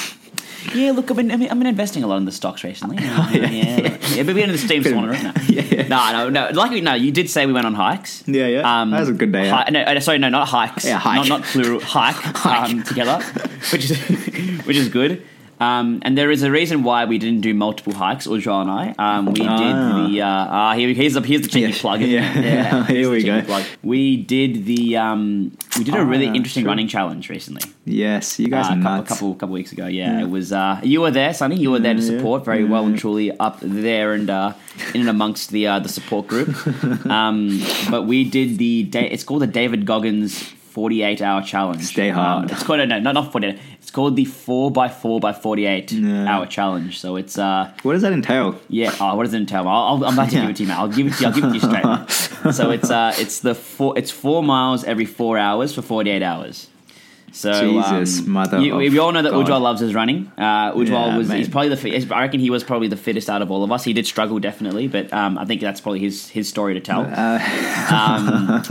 Yeah, 0.76 0.92
look, 0.92 1.10
I've 1.10 1.18
been, 1.18 1.32
I've 1.32 1.40
been 1.40 1.50
I've 1.50 1.58
been 1.58 1.68
investing 1.68 2.04
a 2.04 2.08
lot 2.08 2.18
in 2.18 2.26
the 2.26 2.32
stocks 2.32 2.64
recently. 2.64 2.98
yeah, 3.04 3.32
yeah, 3.32 3.98
yeah, 4.14 4.24
but 4.24 4.36
we're 4.36 4.44
in 4.44 4.52
the 4.52 4.58
Steam 4.58 4.84
Bit 4.84 4.94
of- 4.94 5.00
Swanner. 5.00 5.50
Yeah, 5.50 5.62
yeah. 5.72 5.88
No, 5.88 6.30
no, 6.30 6.30
no. 6.30 6.50
Like, 6.56 6.84
no, 6.84 6.94
you 6.94 7.12
did 7.12 7.30
say 7.30 7.46
we 7.46 7.54
went 7.54 7.66
on 7.66 7.74
hikes. 7.74 8.24
Yeah, 8.28 8.46
yeah. 8.48 8.62
That 8.62 9.00
was 9.00 9.10
a 9.10 9.14
good 9.14 9.32
day 9.32 9.50
Hi, 9.50 9.68
no, 9.72 9.82
uh, 9.82 10.00
sorry, 10.00 10.20
no, 10.20 10.30
not 10.30 10.48
hikes. 10.48 10.86
Yeah, 10.86 11.00
hike. 11.00 11.28
Not, 11.28 11.40
not 11.40 11.44
plural. 11.44 11.80
Hike, 11.80 12.16
Hike. 12.16 12.70
Um, 12.70 12.84
together, 12.84 13.24
which 13.72 13.90
is 13.90 13.98
which 14.66 14.78
is 14.78 14.90
good. 14.90 15.26
Um, 15.62 16.00
and 16.02 16.18
there 16.18 16.32
is 16.32 16.42
a 16.42 16.50
reason 16.50 16.82
why 16.82 17.06
we 17.06 17.20
didn't 17.20 17.42
do 17.42 17.54
multiple 17.54 17.94
hikes, 17.94 18.26
Ujjwal 18.26 18.62
and 18.64 18.72
I. 18.72 18.96
Um, 18.98 19.26
we 19.28 19.42
Ah. 19.48 19.58
did 19.64 19.76
the 20.14 20.22
uh, 20.22 20.28
uh, 20.28 20.74
here, 20.74 20.92
here's 20.94 21.14
the 21.14 21.22
here's 21.22 21.44
the 21.44 21.48
cheeky 21.50 21.68
Yeah, 21.72 21.82
plug. 21.84 22.02
yeah, 22.02 22.40
yeah. 22.40 22.86
Here 22.96 23.10
we 23.12 23.24
go. 23.24 23.42
Plug. 23.44 23.64
We 23.84 24.18
did 24.18 24.66
the 24.66 24.98
um, 24.98 25.52
we 25.78 25.84
did 25.84 25.94
a 25.96 26.04
really 26.04 26.28
Ah, 26.30 26.34
interesting 26.34 26.64
true. 26.64 26.72
running 26.72 26.88
challenge 26.88 27.30
recently. 27.30 27.62
Yes, 27.86 28.40
you 28.40 28.48
guys 28.48 28.66
Uh, 28.70 28.80
a 28.80 28.82
couple, 28.82 29.04
couple 29.06 29.36
couple 29.36 29.54
weeks 29.54 29.72
ago. 29.72 29.86
Yeah, 29.86 30.22
it 30.22 30.30
was. 30.30 30.52
Uh, 30.52 30.80
you 30.84 31.00
were 31.02 31.12
there, 31.12 31.34
Sonny. 31.34 31.58
You 31.58 31.70
were 31.72 31.80
there 31.80 31.94
to 31.94 32.02
Yeah, 32.02 32.18
support 32.18 32.44
very 32.44 32.64
well 32.64 32.86
and 32.86 32.98
truly 32.98 33.28
up 33.40 33.60
there 33.62 34.14
and 34.14 34.30
uh, 34.30 34.54
in 34.96 35.02
and 35.02 35.10
amongst 35.10 35.52
the 35.52 35.68
uh, 35.68 35.78
the 35.80 35.90
support 35.90 36.26
group. 36.28 36.50
um, 37.06 37.62
but 37.92 38.02
we 38.12 38.24
did 38.24 38.58
the. 38.58 38.90
It's 39.14 39.24
called 39.24 39.44
the 39.44 39.48
David 39.62 39.86
Goggins. 39.86 40.34
48 40.72 41.22
hour 41.22 41.42
challenge. 41.42 41.84
Stay 41.84 42.10
hard. 42.10 42.50
Uh, 42.50 42.54
it's 42.54 42.64
called, 42.64 42.80
no, 42.88 43.00
no, 43.00 43.12
not 43.12 43.32
48. 43.32 43.60
It's 43.80 43.92
called 43.92 44.16
the 44.16 44.26
4x4 44.26 45.20
by 45.20 45.34
48 45.34 45.92
Yeah. 45.92 46.26
hour 46.34 46.46
challenge. 46.46 47.00
So 47.00 47.18
it's, 47.18 47.38
uh, 47.38 47.72
What 47.84 47.94
does 47.94 48.02
that 48.04 48.14
entail? 48.14 48.60
yeah. 48.70 48.96
Oh, 49.00 49.16
what 49.16 49.24
does 49.24 49.34
it 49.34 49.38
entail? 49.38 49.68
I'll, 49.68 49.96
I'll, 49.96 50.06
I'm 50.06 50.14
about 50.14 50.30
to 50.30 50.36
Yeah. 50.36 50.42
give 50.42 50.50
it 50.52 50.56
to 50.58 50.64
you, 50.64 50.68
man. 50.70 50.78
I'll 50.80 50.88
give 50.88 51.08
it 51.08 51.14
to 51.16 51.22
you. 51.22 51.28
I'll 51.28 51.34
give 51.34 51.44
it 51.44 51.48
to 51.48 51.54
you 51.54 51.60
straight. 51.60 52.54
so 52.56 52.72
it's 52.72 52.90
uh, 52.90 53.14
it's 53.18 53.40
the 53.42 53.54
four. 53.54 53.98
It's 53.98 54.12
four 54.12 54.42
miles 54.44 54.84
every 54.86 55.06
four 55.06 55.38
hours 55.38 55.76
for 55.76 55.82
48 55.82 56.24
hours. 56.24 56.68
So 57.34 57.52
Jesus, 57.54 58.20
um, 58.20 58.30
mother 58.32 58.60
you- 58.60 58.76
we 58.76 59.00
all 59.00 59.12
know 59.12 59.22
that 59.22 59.32
God. 59.32 59.46
Ujjwal 59.48 59.62
loves 59.62 59.80
his 59.82 59.94
running. 59.94 60.32
Uh, 60.38 60.74
Ujjwal 60.74 60.90
Yeah, 60.90 61.18
was 61.18 61.32
he's 61.32 61.48
probably 61.50 61.70
the 61.70 61.78
fit, 61.78 62.12
I 62.12 62.22
reckon 62.22 62.40
he 62.40 62.50
was 62.50 62.64
probably 62.64 62.88
the 62.88 62.98
fittest 62.98 63.30
out 63.30 63.42
of 63.42 63.50
all 63.52 63.64
of 63.64 63.72
us. 63.72 63.84
He 63.84 63.94
did 63.94 64.06
struggle 64.06 64.40
definitely, 64.40 64.88
but 64.88 65.12
um, 65.14 65.38
I 65.38 65.46
think 65.46 65.62
that's 65.62 65.80
probably 65.82 66.00
his 66.00 66.28
his 66.30 66.48
story 66.50 66.74
to 66.74 66.80
tell. 66.80 67.02
Uh, 67.02 67.40
Um, 67.92 68.62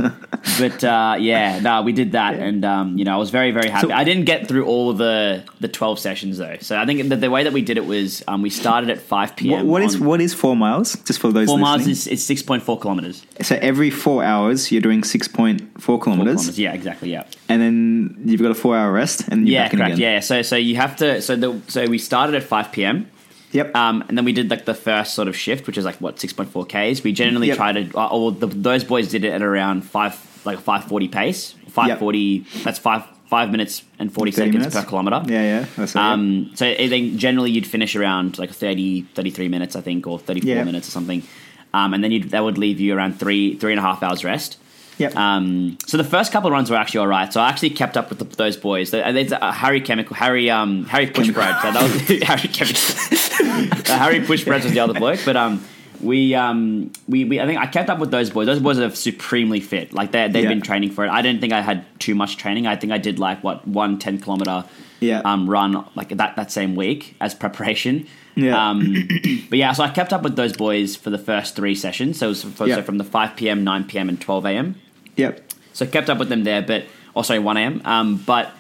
but 0.59 0.83
uh, 0.85 1.17
yeah, 1.19 1.61
no, 1.61 1.83
we 1.83 1.93
did 1.93 2.13
that, 2.13 2.35
and 2.35 2.65
um, 2.65 2.97
you 2.99 3.05
know, 3.05 3.15
I 3.15 3.17
was 3.17 3.31
very, 3.31 3.51
very 3.51 3.69
happy. 3.69 3.89
So- 3.89 3.93
I 3.95 4.05
didn't 4.05 4.25
get 4.25 4.47
through 4.49 4.65
all 4.67 4.93
the 4.93 5.43
the 5.61 5.69
twelve 5.69 5.99
sessions 5.99 6.39
though, 6.39 6.57
so 6.61 6.77
I 6.79 6.87
think 6.87 7.09
the, 7.09 7.17
the 7.17 7.31
way 7.31 7.45
that 7.45 7.53
we 7.53 7.63
did 7.63 7.77
it 7.77 7.87
was 7.87 8.23
um, 8.29 8.43
we 8.43 8.51
started 8.51 8.91
at 8.91 8.99
five 9.01 9.31
what, 9.31 9.37
p.m. 9.37 9.67
what 9.67 9.83
is 9.83 9.97
on- 9.97 10.05
what 10.05 10.21
is 10.21 10.35
four 10.35 10.57
miles? 10.57 10.97
Just 11.05 11.19
for 11.21 11.33
those 11.33 11.47
four 11.49 11.59
miles 11.59 11.87
listening. 11.87 11.93
is 11.93 12.07
it's 12.07 12.23
six 12.23 12.43
point 12.43 12.63
four 12.63 12.79
kilometers. 12.79 13.25
so 13.43 13.57
every 13.61 13.91
four 13.91 14.23
hours 14.25 14.71
you're 14.73 14.81
doing 14.83 15.03
six 15.05 15.29
point 15.29 15.61
four 15.81 15.99
kilometers, 15.99 16.59
yeah, 16.59 16.73
exactly, 16.73 17.11
yeah. 17.11 17.25
and 17.49 17.61
then 17.63 18.17
you've 18.25 18.41
got 18.43 18.50
a 18.51 18.55
four 18.55 18.77
hour 18.77 18.93
rest, 18.93 19.29
and 19.29 19.49
you're 19.49 19.55
yeah, 19.55 19.65
back 19.65 19.73
in 19.73 19.79
correct. 19.79 19.95
again. 19.95 20.13
Yeah, 20.15 20.21
so 20.21 20.43
so 20.43 20.57
you 20.57 20.77
have 20.77 20.97
to. 20.97 21.21
So 21.23 21.37
the 21.37 21.61
so 21.69 21.87
we 21.87 21.99
started 21.99 22.35
at 22.35 22.43
five 22.43 22.73
p.m. 22.73 23.11
Yep. 23.53 23.75
Um, 23.75 24.05
and 24.09 24.17
then 24.17 24.25
we 24.25 24.33
did 24.33 24.49
like 24.49 24.65
the 24.65 24.75
first 24.75 25.15
sort 25.15 25.27
of 25.27 25.37
shift, 25.37 25.67
which 25.67 25.77
is 25.77 25.85
like 25.85 25.97
what 25.97 26.21
six 26.21 26.33
point 26.33 26.51
four 26.51 26.65
k's. 26.65 27.03
We 27.03 27.13
generally 27.13 27.49
Yep. 27.49 27.57
try 27.57 27.73
to. 27.73 27.99
Uh, 27.99 28.07
or 28.09 28.31
the, 28.33 28.47
those 28.47 28.85
boys 28.85 29.09
did 29.09 29.25
it 29.25 29.33
at 29.33 29.43
around 29.43 29.83
five, 29.83 30.15
like 30.45 30.61
five 30.61 30.85
forty 30.85 31.09
pace. 31.09 31.55
Five 31.69 31.99
forty. 31.99 32.41
That's 32.65 32.79
five 32.79 33.03
five 33.29 33.51
minutes 33.51 33.83
and 33.99 34.13
forty 34.13 34.31
seconds 34.33 34.55
minutes? 34.57 34.75
per 34.77 34.85
kilometer. 34.85 35.23
yeah, 35.27 35.43
yeah. 35.43 35.67
That's 35.77 35.95
right, 35.95 36.03
yeah. 36.03 36.13
Um, 36.13 36.51
so 36.55 36.67
I 36.67 36.89
think 36.89 37.17
generally 37.17 37.51
you'd 37.53 37.67
finish 37.67 37.95
around 37.95 38.41
like 38.41 38.51
30, 38.51 39.03
33 39.15 39.47
minutes, 39.49 39.77
I 39.77 39.81
think, 39.81 40.07
or 40.07 40.19
thirty 40.19 40.41
four 40.41 40.51
Yeah. 40.51 40.65
minutes 40.65 40.89
or 40.89 40.91
something. 40.93 41.23
Um, 41.73 41.95
and 41.95 42.03
then 42.03 42.11
you'd, 42.11 42.31
that 42.31 42.43
would 42.43 42.59
leave 42.59 42.81
you 42.81 42.97
around 42.97 43.19
three 43.21 43.55
three 43.57 43.73
and 43.73 43.79
a 43.79 43.83
half 43.83 44.03
hours 44.03 44.25
rest. 44.25 44.59
Yep. 45.01 45.17
Um, 45.17 45.79
so 45.87 45.97
the 45.97 46.05
first 46.05 46.31
couple 46.31 46.49
of 46.49 46.53
runs 46.53 46.71
were 46.71 46.77
actually 46.77 47.01
all 47.01 47.07
right. 47.09 47.33
So 47.33 47.41
I 47.41 47.49
actually 47.49 47.71
kept 47.71 47.97
up 47.97 48.11
with 48.11 48.19
the, 48.19 48.25
those 48.37 48.57
boys. 48.57 48.91
They- 48.91 49.03
It's 49.21 49.33
uh, 49.33 49.51
Harry 49.51 49.81
Chemical, 49.81 50.15
Harry, 50.15 50.51
um, 50.51 50.85
Harry 50.85 51.07
Pushbread. 51.09 51.63
So 51.63 51.73
that 51.73 51.83
was 51.83 52.23
Harry 52.29 52.49
Chemical. 52.49 53.93
uh, 53.93 53.99
Harry 53.99 54.21
Pushbread 54.21 54.63
was 54.63 54.73
the 54.73 54.81
other 54.81 54.95
bloke, 54.95 55.21
but 55.25 55.37
um, 55.37 55.65
we, 56.03 56.35
um, 56.35 56.93
we, 57.09 57.25
we, 57.25 57.41
I 57.41 57.47
think 57.47 57.59
I 57.61 57.67
kept 57.67 57.89
up 57.91 57.99
with 57.99 58.11
those 58.11 58.31
boys. 58.31 58.47
Those 58.47 58.61
boys 58.61 58.79
are 58.79 58.91
supremely 58.91 59.61
fit. 59.61 59.93
Like 59.93 60.13
they 60.13 60.29
they've 60.29 60.45
Yeah. 60.45 60.49
been 60.51 60.63
training 60.63 60.91
for 60.93 61.05
it. 61.05 61.11
I 61.11 61.23
didn't 61.23 61.41
think 61.41 61.53
I 61.53 61.61
had 61.63 61.85
too 61.99 62.15
much 62.15 62.37
training. 62.37 62.67
I 62.67 62.77
think 62.77 62.93
I 62.93 62.99
did 62.99 63.19
like 63.19 63.43
what 63.43 63.67
one 63.67 63.99
10 63.99 64.21
kilometer 64.21 64.65
Yeah. 65.01 65.21
um, 65.25 65.49
run 65.49 65.85
like 65.95 66.11
that 66.11 66.37
that 66.37 66.51
same 66.53 66.75
week 66.77 67.17
as 67.21 67.35
preparation. 67.35 68.07
Yeah. 68.37 68.71
Um, 68.71 68.95
but 69.51 69.59
yeah, 69.59 69.73
so 69.73 69.83
I 69.83 69.91
kept 69.91 70.13
up 70.13 70.23
with 70.23 70.37
those 70.37 70.55
boys 70.57 70.97
for 70.97 71.11
the 71.11 71.19
first 71.19 71.57
three 71.57 71.75
sessions. 71.75 72.19
So, 72.19 72.27
it 72.27 72.29
was 72.31 72.43
for, 72.45 72.67
Yeah. 72.67 72.77
so 72.77 72.83
from 72.83 72.97
the 72.99 73.05
5 73.05 73.37
p.m., 73.37 73.65
9 73.65 73.85
p.m., 73.85 74.09
and 74.09 74.21
12 74.21 74.47
a.m. 74.47 74.77
yep. 75.17 75.43
So 75.73 75.87
kept 75.87 76.11
up 76.11 76.19
with 76.19 76.29
them 76.29 76.45
there, 76.45 76.63
but 76.63 76.85
also 77.15 77.41
1 77.41 77.57
a.m. 77.57 77.83
Um, 77.85 78.17
but 78.27 78.53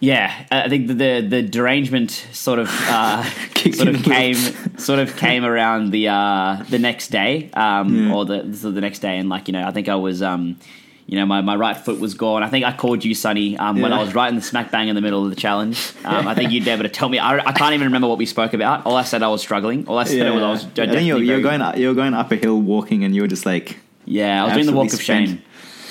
yeah, 0.00 0.46
I 0.50 0.68
think 0.68 0.86
the 0.86 0.94
the, 0.94 1.26
the 1.28 1.42
derangement 1.42 2.10
sort 2.32 2.58
of 2.60 2.68
uh, 2.70 3.22
sort 3.72 3.88
of 3.88 4.02
came 4.04 4.34
sort 4.78 5.00
of 5.00 5.16
came 5.16 5.44
around 5.44 5.90
the 5.90 6.08
uh, 6.08 6.62
the 6.70 6.78
next 6.78 7.08
day, 7.08 7.50
um, 7.54 8.06
Yeah. 8.08 8.14
or 8.14 8.24
the 8.24 8.42
the 8.42 8.80
next 8.80 9.00
day, 9.00 9.18
and 9.18 9.28
like 9.28 9.48
you 9.48 9.52
know, 9.52 9.64
I 9.66 9.72
think 9.72 9.88
I 9.88 9.96
was. 9.96 10.22
Um, 10.22 10.56
you 11.10 11.16
know, 11.16 11.24
my, 11.24 11.40
my 11.40 11.56
right 11.56 11.74
foot 11.74 12.00
was 12.00 12.12
gone. 12.12 12.42
I 12.42 12.50
think 12.50 12.66
I 12.66 12.72
called 12.76 13.02
you, 13.02 13.14
Sonny, 13.14 13.56
um, 13.56 13.80
when 13.80 13.94
I 13.94 13.98
was 13.98 14.14
right 14.14 14.28
in 14.28 14.34
the 14.34 14.42
smack 14.42 14.70
bang 14.70 14.88
in 14.88 14.94
the 14.94 15.00
middle 15.00 15.24
of 15.24 15.30
the 15.30 15.36
challenge. 15.36 15.94
Um, 16.04 16.28
I 16.28 16.34
think 16.34 16.52
you'd 16.52 16.66
be 16.66 16.70
able 16.70 16.82
to 16.82 16.90
tell 16.90 17.08
me. 17.08 17.18
I, 17.18 17.38
I 17.38 17.52
can't 17.52 17.72
even 17.72 17.86
remember 17.86 18.08
what 18.08 18.18
we 18.18 18.26
spoke 18.26 18.52
about. 18.52 18.84
All 18.84 18.94
I 18.94 19.04
said 19.04 19.22
I 19.22 19.28
was 19.28 19.40
struggling. 19.40 19.88
All 19.88 19.96
I 19.96 20.04
said 20.04 20.18
Yeah. 20.26 20.34
was 20.34 20.42
I 20.42 20.50
was. 20.50 20.64
I 20.66 20.86
think 20.92 21.06
you're, 21.08 21.16
you're 21.22 21.40
going 21.40 21.62
up, 21.62 21.78
you're 21.78 21.94
going 21.94 22.12
up 22.12 22.30
a 22.30 22.36
hill 22.36 22.60
walking, 22.60 23.04
and 23.04 23.14
you 23.14 23.22
were 23.22 23.26
just 23.26 23.46
like 23.46 23.78
Yeah, 24.04 24.42
I 24.42 24.48
was 24.48 24.52
doing 24.56 24.66
the 24.66 24.72
walk 24.74 24.88
of 24.88 24.92
absolutely 25.00 25.26
shame. 25.28 25.42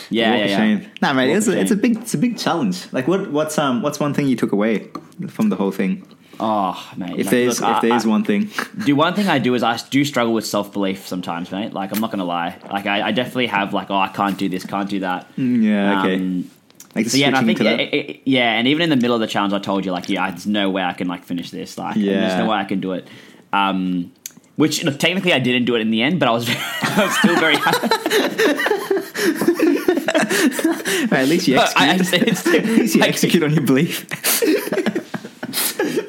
Yeah, 0.10 0.36
yeah, 0.36 0.46
yeah. 0.46 0.58
shame. 0.58 0.92
Nah, 1.02 1.14
mate, 1.14 1.36
it's 1.36 1.48
a, 1.48 1.60
it's 1.60 1.72
a 1.72 1.76
big 1.76 1.98
it's 1.98 2.14
a 2.14 2.18
big 2.18 2.38
challenge. 2.38 2.92
Like, 2.94 3.08
what 3.08 3.30
what's 3.32 3.58
um 3.58 3.82
what's 3.82 4.00
one 4.00 4.14
thing 4.14 4.28
you 4.28 4.36
took 4.36 4.52
away 4.52 4.90
from 5.28 5.50
the 5.50 5.56
whole 5.56 5.72
thing? 5.72 6.06
Oh, 6.40 6.78
mate. 6.96 7.14
If 7.18 7.26
like, 7.26 7.32
there's 7.32 7.60
look, 7.62 7.70
if 7.70 7.76
I- 7.78 7.82
there 7.82 7.96
is 7.98 8.06
I- 8.06 8.10
one 8.10 8.24
thing, 8.24 8.50
Do 8.86 8.96
one 8.96 9.14
thing 9.16 9.28
I 9.28 9.40
do 9.40 9.56
is 9.56 9.64
I 9.64 9.78
do 9.90 10.06
struggle 10.06 10.34
with 10.34 10.46
self 10.46 10.72
belief 10.72 11.08
sometimes, 11.08 11.52
mate. 11.52 11.74
Like 11.74 11.92
I'm 11.92 12.00
not 12.00 12.12
gonna 12.12 12.26
lie. 12.26 12.56
Like 12.72 12.86
I, 12.86 13.08
I 13.08 13.12
definitely 13.12 13.48
have 13.48 13.74
like 13.74 13.90
oh 13.90 13.98
I 13.98 14.10
can't 14.10 14.38
do 14.38 14.48
this, 14.48 14.64
can't 14.66 14.90
do 14.90 15.00
that. 15.00 15.28
Mm, 15.36 15.64
yeah, 15.64 16.00
okay. 16.02 16.16
Um, 16.16 16.50
like 16.96 17.08
so 17.08 17.18
yeah, 17.18 17.28
and 17.28 17.36
I 17.36 17.44
think 17.44 17.60
it- 17.62 17.94
it- 17.94 18.22
yeah, 18.26 18.54
and 18.58 18.68
even 18.68 18.84
in 18.84 18.90
the 18.90 18.96
middle 18.96 19.16
of 19.16 19.20
the 19.22 19.28
challenge, 19.28 19.54
I 19.54 19.60
told 19.60 19.84
you 19.86 19.92
like 19.92 20.10
yeah, 20.10 20.30
there's 20.30 20.46
no 20.48 20.70
way 20.70 20.84
I 20.84 20.94
can 20.94 21.08
like 21.08 21.24
finish 21.26 21.50
this. 21.50 21.78
Like 21.78 21.96
there's 21.96 22.38
no 22.38 22.48
way 22.50 22.58
I 22.58 22.66
can 22.66 22.80
do 22.80 22.94
it. 22.94 23.08
Um, 23.52 24.12
which 24.58 24.84
look, 24.84 24.98
technically 25.00 25.34
I 25.34 25.40
didn't 25.40 25.66
do 25.66 25.76
it 25.76 25.82
in 25.82 25.90
the 25.92 26.02
end, 26.02 26.20
but 26.20 26.28
I 26.30 26.32
was 26.32 26.48
I 26.82 27.04
was 27.06 27.18
still 27.18 27.36
very 27.40 27.56
happy. 27.66 27.88
Right, 30.48 31.22
at 31.22 31.28
least 31.28 31.48
you 31.48 31.58
execute. 31.58 31.82
I, 31.82 31.88
I, 32.56 32.58
at 32.58 32.66
least 32.66 32.96
you 32.96 33.02
execute 33.02 33.44
on 33.44 33.54
your 33.54 33.64
belief. 33.64 34.06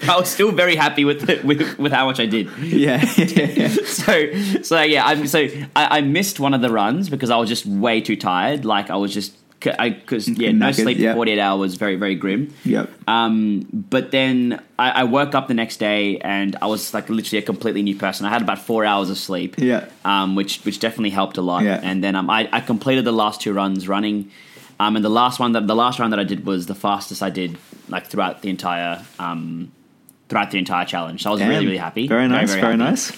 I 0.09 0.17
was 0.17 0.29
still 0.31 0.53
very 0.53 0.75
happy 0.75 1.05
with, 1.05 1.27
the, 1.27 1.41
with 1.45 1.79
with 1.79 1.93
how 1.93 2.07
much 2.07 2.19
I 2.19 2.27
did. 2.27 2.49
yeah, 2.59 3.05
yeah, 3.17 3.25
yeah. 3.47 3.69
so 3.85 4.63
so 4.63 4.81
yeah 4.81 5.05
i'm 5.07 5.27
so 5.27 5.49
I, 5.77 5.99
I 5.99 6.01
missed 6.01 6.41
one 6.41 6.55
of 6.55 6.63
the 6.63 6.71
runs 6.71 7.11
because 7.11 7.31
i 7.31 7.37
was 7.37 7.49
just 7.49 7.67
way 7.67 8.01
too 8.01 8.17
tired 8.17 8.65
like 8.65 8.91
i 8.91 8.97
was 8.97 9.13
just 9.13 9.35
because 9.61 10.29
yeah 10.29 10.53
no 10.53 10.71
sleep 10.73 10.99
for 10.99 11.15
48 11.15 11.39
hours 11.41 11.75
very 11.75 11.97
very 11.97 12.15
grim 12.15 12.53
Yep. 12.65 12.91
um 13.09 13.67
but 13.73 14.11
then 14.13 14.63
I, 14.79 14.91
I 14.91 15.05
woke 15.05 15.35
up 15.35 15.49
the 15.49 15.55
next 15.55 15.79
day 15.79 16.19
and 16.19 16.55
i 16.63 16.67
was 16.67 16.95
like 16.95 17.09
literally 17.09 17.43
a 17.43 17.47
completely 17.47 17.83
new 17.83 17.97
person 17.97 18.25
i 18.27 18.31
had 18.31 18.43
about 18.43 18.61
four 18.61 18.85
hours 18.85 19.11
of 19.11 19.19
sleep 19.19 19.57
Yeah. 19.59 19.87
um 20.05 20.37
which 20.37 20.61
which 20.65 20.79
definitely 20.79 21.11
helped 21.11 21.39
a 21.39 21.43
lot 21.43 21.65
Yeah. 21.65 21.81
and 21.83 22.05
then 22.05 22.15
um 22.15 22.31
I, 22.31 22.49
I 22.53 22.61
completed 22.61 23.05
the 23.05 23.13
last 23.13 23.41
two 23.41 23.53
runs 23.53 23.89
running 23.89 24.31
um 24.79 24.95
and 24.95 25.05
the 25.05 25.11
last 25.11 25.41
one 25.41 25.53
that 25.53 25.67
the 25.67 25.75
last 25.75 25.99
run 25.99 26.11
that 26.11 26.21
i 26.21 26.25
did 26.25 26.47
was 26.47 26.67
the 26.67 26.75
fastest 26.77 27.21
i 27.23 27.31
did 27.31 27.59
like 27.89 28.07
throughout 28.07 28.43
the 28.43 28.51
entire 28.51 29.05
um 29.19 29.73
throughout 30.29 30.51
the 30.53 30.59
entire 30.59 30.85
challenge 30.85 31.23
so 31.25 31.31
i 31.31 31.33
was 31.33 31.41
really 31.43 31.55
Damn. 31.55 31.65
really 31.65 31.79
happy 31.79 32.07
Very 32.07 32.29
nice. 32.29 32.51
Very, 32.51 32.61
happy. 32.63 32.77
nice. 32.77 33.11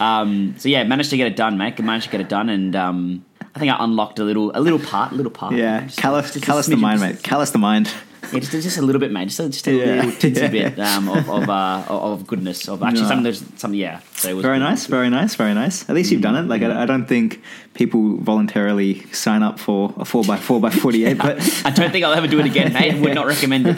Um, 0.00 0.54
so 0.58 0.68
yeah, 0.68 0.82
managed 0.84 1.10
to 1.10 1.16
get 1.16 1.26
it 1.26 1.36
done, 1.36 1.58
mate. 1.58 1.78
Managed 1.78 2.06
to 2.06 2.10
get 2.10 2.20
it 2.20 2.28
done, 2.28 2.48
and 2.48 2.74
um, 2.74 3.24
I 3.54 3.58
think 3.58 3.72
I 3.72 3.76
unlocked 3.84 4.18
a 4.18 4.24
little, 4.24 4.50
a 4.54 4.60
little 4.60 4.78
part, 4.78 5.12
a 5.12 5.14
little 5.14 5.30
part. 5.30 5.54
Yeah, 5.54 5.86
callous, 5.96 6.36
callous 6.40 6.66
the 6.66 6.76
mind, 6.76 7.00
mate. 7.00 7.22
Callous 7.22 7.50
the 7.50 7.58
mind. 7.58 7.92
Yeah, 8.32 8.38
just, 8.40 8.52
just 8.52 8.78
a 8.78 8.82
little 8.82 9.00
bit, 9.00 9.10
mate. 9.12 9.26
Just 9.28 9.40
a, 9.40 9.48
just 9.48 9.66
a 9.66 9.72
Yeah. 9.72 9.84
little 10.02 10.10
tinsy 10.22 10.36
Yeah. 10.42 10.48
bit 10.68 10.78
um, 10.78 11.08
of 11.08 11.28
of, 11.28 11.48
uh, 11.48 11.84
of 11.88 12.26
goodness. 12.26 12.68
Of 12.68 12.82
actually 12.82 13.00
Yeah. 13.02 13.08
something. 13.08 13.22
There's 13.24 13.42
something. 13.56 13.80
Yeah. 13.80 14.00
So 14.14 14.28
it 14.28 14.34
was 14.34 14.42
Very 14.42 14.58
good. 14.58 14.64
nice, 14.64 14.86
very 14.86 15.10
nice, 15.10 15.34
very 15.34 15.54
nice. 15.54 15.88
At 15.88 15.94
least 15.94 16.10
you've 16.12 16.20
done 16.20 16.36
it. 16.36 16.42
Like 16.48 16.62
I, 16.62 16.82
I 16.82 16.86
don't 16.86 17.06
think 17.06 17.40
people 17.74 18.16
voluntarily 18.18 19.02
sign 19.12 19.42
up 19.42 19.58
for 19.58 19.94
a 19.96 20.04
four 20.04 20.22
x 20.30 20.42
four 20.42 20.60
by 20.60 20.70
forty 20.70 21.04
eight, 21.06 21.18
but 21.18 21.38
I 21.64 21.70
don't 21.70 21.90
think 21.90 22.04
I'll 22.04 22.12
ever 22.12 22.28
do 22.28 22.38
it 22.40 22.46
again, 22.46 22.72
mate. 22.72 22.94
Would 23.00 23.14
not 23.14 23.26
recommend 23.26 23.66
it. 23.66 23.76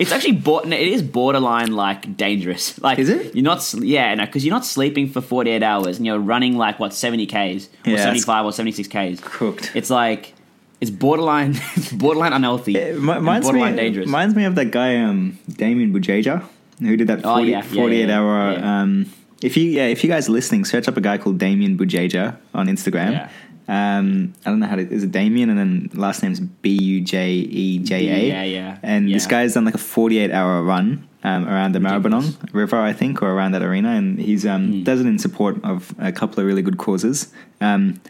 It's 0.00 0.12
actually 0.12 0.32
bor- 0.36 0.64
it 0.66 0.72
is 0.72 1.02
borderline 1.02 1.72
like 1.72 2.16
dangerous. 2.16 2.80
Like, 2.80 2.98
Is 2.98 3.08
it? 3.08 3.34
You're 3.34 3.44
not. 3.44 3.74
Yeah, 3.74 4.14
no, 4.14 4.24
because 4.26 4.44
you're 4.44 4.54
not 4.54 4.64
sleeping 4.64 5.08
for 5.08 5.20
48 5.20 5.62
hours 5.62 5.96
and 5.96 6.06
you're 6.06 6.18
running 6.18 6.56
like 6.56 6.78
what 6.78 6.94
70 6.94 7.26
k's 7.26 7.68
or 7.86 7.90
Yeah, 7.92 7.96
75 8.04 8.44
or 8.46 8.52
76 8.52 8.88
k's. 8.88 9.20
cooked. 9.22 9.72
It's 9.74 9.90
like 9.90 10.34
it's 10.80 10.90
borderline. 10.90 11.54
It's 11.76 11.92
borderline 11.92 12.32
unhealthy. 12.32 12.76
It 12.76 12.94
mi- 13.00 13.12
and 13.12 13.20
reminds 13.20 13.46
borderline 13.46 13.76
me, 13.76 13.82
dangerous. 13.82 14.06
reminds 14.06 14.34
me 14.34 14.44
of 14.44 14.54
that 14.54 14.70
guy, 14.70 14.96
um, 14.96 15.38
Damien 15.48 15.92
Bujeja. 15.92 16.42
who 16.80 16.96
did 16.96 17.06
that 17.08 17.20
Oh, 17.24 17.36
40, 17.36 17.50
yeah, 17.50 17.56
yeah, 17.58 17.62
48 17.82 18.08
yeah, 18.08 18.18
hour. 18.18 18.58
Um, 18.58 19.06
if 19.42 19.56
you 19.56 19.64
yeah, 19.64 19.86
if 19.86 20.02
you 20.04 20.08
guys 20.10 20.28
are 20.28 20.32
listening, 20.32 20.64
search 20.64 20.88
up 20.88 20.96
a 20.96 21.00
guy 21.00 21.16
called 21.18 21.38
Damien 21.38 21.76
Bujeja 21.78 22.36
on 22.54 22.66
Instagram. 22.66 23.12
Yeah. 23.12 23.28
Um, 23.68 24.34
I 24.44 24.50
don't 24.50 24.58
know 24.58 24.66
how 24.66 24.76
to. 24.76 24.82
Is 24.82 25.04
it 25.04 25.12
Damien 25.12 25.48
and 25.48 25.58
then 25.58 25.90
last 25.94 26.22
name's 26.22 26.40
B 26.40 26.70
U 26.70 27.00
J 27.02 27.30
E 27.34 27.78
J 27.78 28.08
A? 28.08 28.28
Yeah, 28.28 28.42
yeah, 28.42 28.78
And 28.82 29.08
this 29.12 29.24
yeah. 29.24 29.30
guy's 29.30 29.54
done 29.54 29.64
like 29.64 29.74
a 29.74 29.78
48 29.78 30.32
hour 30.32 30.62
run 30.64 31.06
um, 31.22 31.46
around 31.48 31.72
the. 31.72 31.78
Maribyrnong 31.78 32.52
River, 32.52 32.80
I 32.80 32.92
think, 32.92 33.22
or 33.22 33.30
around 33.30 33.52
that 33.52 33.62
arena, 33.62 33.90
and 33.90 34.18
he's 34.18 34.44
um, 34.44 34.72
Mm. 34.72 34.84
does 34.84 35.00
it 35.00 35.06
in 35.06 35.18
support 35.20 35.62
of 35.64 35.94
a 36.00 36.10
couple 36.10 36.40
of 36.40 36.46
really 36.46 36.62
good 36.62 36.78
causes. 36.78 37.32
Um, 37.60 38.00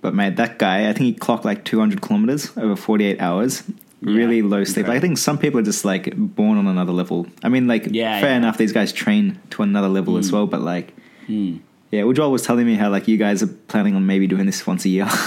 but 0.00 0.14
mate, 0.14 0.36
that 0.36 0.58
guy, 0.58 0.88
I 0.88 0.92
think 0.92 1.04
he 1.06 1.12
clocked 1.14 1.44
like 1.44 1.64
200 1.64 2.00
kilometers 2.00 2.56
over 2.56 2.76
48 2.76 3.20
hours. 3.20 3.62
Yeah, 4.02 4.14
Really 4.14 4.40
low 4.40 4.64
sleep. 4.64 4.88
Like, 4.88 4.96
I 4.96 5.00
think 5.00 5.18
some 5.18 5.36
people 5.36 5.60
are 5.60 5.62
just 5.62 5.84
like 5.84 6.14
born 6.16 6.56
on 6.56 6.66
another 6.66 6.92
level. 6.92 7.26
I 7.42 7.48
mean, 7.50 7.66
like, 7.66 7.86
Yeah, 7.90 8.18
fair 8.20 8.30
yeah. 8.30 8.36
enough, 8.38 8.56
these 8.56 8.72
guys 8.72 8.92
train 8.92 9.38
to 9.50 9.62
another 9.62 9.88
level 9.88 10.16
as 10.16 10.30
Mm. 10.30 10.32
well, 10.32 10.46
but 10.46 10.62
like, 10.62 10.94
Hmm. 11.26 11.56
yeah, 11.90 12.02
Ujjwal 12.02 12.30
was 12.30 12.42
telling 12.42 12.64
me 12.66 12.76
how 12.76 12.88
like 12.90 13.06
you 13.08 13.18
guys 13.18 13.42
are 13.42 13.46
planning 13.68 13.94
on 13.94 14.06
maybe 14.06 14.26
doing 14.26 14.46
this 14.46 14.66
once 14.66 14.84
a 14.84 14.88
year. 14.88 15.06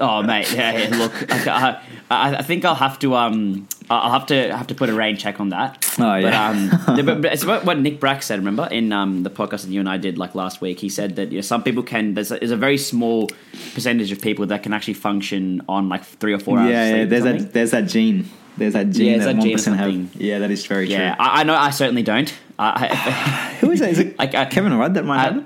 Oh 0.00 0.22
mate, 0.22 0.52
yeah, 0.54 0.78
yeah 0.88 0.96
look, 0.96 1.12
I, 1.48 1.80
I, 2.08 2.36
I 2.36 2.42
think 2.42 2.64
I'll 2.64 2.76
have 2.76 3.00
to 3.00 3.16
um, 3.16 3.66
I'll 3.90 4.12
have 4.12 4.26
to 4.26 4.54
have 4.56 4.66
to 4.68 4.74
put 4.74 4.88
a 4.90 4.94
rain 4.94 5.16
check 5.16 5.40
on 5.40 5.48
that. 5.50 5.84
Oh, 5.98 6.14
yeah. 6.16 6.52
But, 6.86 6.98
um, 6.98 7.06
but, 7.06 7.22
but 7.22 7.32
it's 7.32 7.44
what, 7.44 7.64
what 7.64 7.78
Nick 7.78 8.00
Brax 8.00 8.24
said. 8.24 8.38
Remember 8.38 8.66
in 8.70 8.92
um, 8.92 9.22
the 9.22 9.30
podcast 9.30 9.62
that 9.62 9.70
you 9.70 9.80
and 9.80 9.88
I 9.88 9.96
did 9.96 10.18
like 10.18 10.34
last 10.34 10.60
week, 10.60 10.78
he 10.80 10.88
said 10.88 11.16
that 11.16 11.30
you 11.30 11.38
know, 11.38 11.42
some 11.42 11.62
people 11.62 11.82
can. 11.82 12.14
There's 12.14 12.30
a, 12.30 12.38
there's 12.38 12.50
a 12.50 12.56
very 12.56 12.78
small 12.78 13.28
percentage 13.74 14.12
of 14.12 14.20
people 14.20 14.46
that 14.46 14.62
can 14.62 14.72
actually 14.72 14.94
function 14.94 15.62
on 15.68 15.88
like 15.88 16.04
three 16.04 16.32
or 16.32 16.38
four 16.38 16.58
hours. 16.58 16.70
yeah, 16.70 16.94
yeah. 16.96 17.04
There's 17.06 17.24
that. 17.24 17.52
There's 17.52 17.70
that 17.72 17.86
gene. 17.86 18.28
There's 18.56 18.72
that 18.72 18.90
gene 18.90 19.18
Yeah, 19.20 19.24
that 19.24 19.36
one 19.36 19.46
gene 19.56 19.58
have. 19.74 20.14
Yeah, 20.16 20.38
that 20.40 20.50
is 20.50 20.66
very 20.66 20.88
Yeah, 20.88 21.14
true. 21.14 21.24
I, 21.24 21.40
I 21.40 21.44
know. 21.44 21.54
I 21.54 21.70
certainly 21.70 22.02
don't. 22.02 22.32
I, 22.58 22.88
Who 23.60 23.70
is 23.70 23.78
that? 23.80 23.90
Is 23.90 24.00
it 24.00 24.18
Like, 24.18 24.34
uh, 24.34 24.46
Kevin 24.46 24.74
Rudd 24.76 24.94
that 24.94 25.04
might 25.04 25.18
I- 25.20 25.22
have 25.32 25.36
it? 25.38 25.44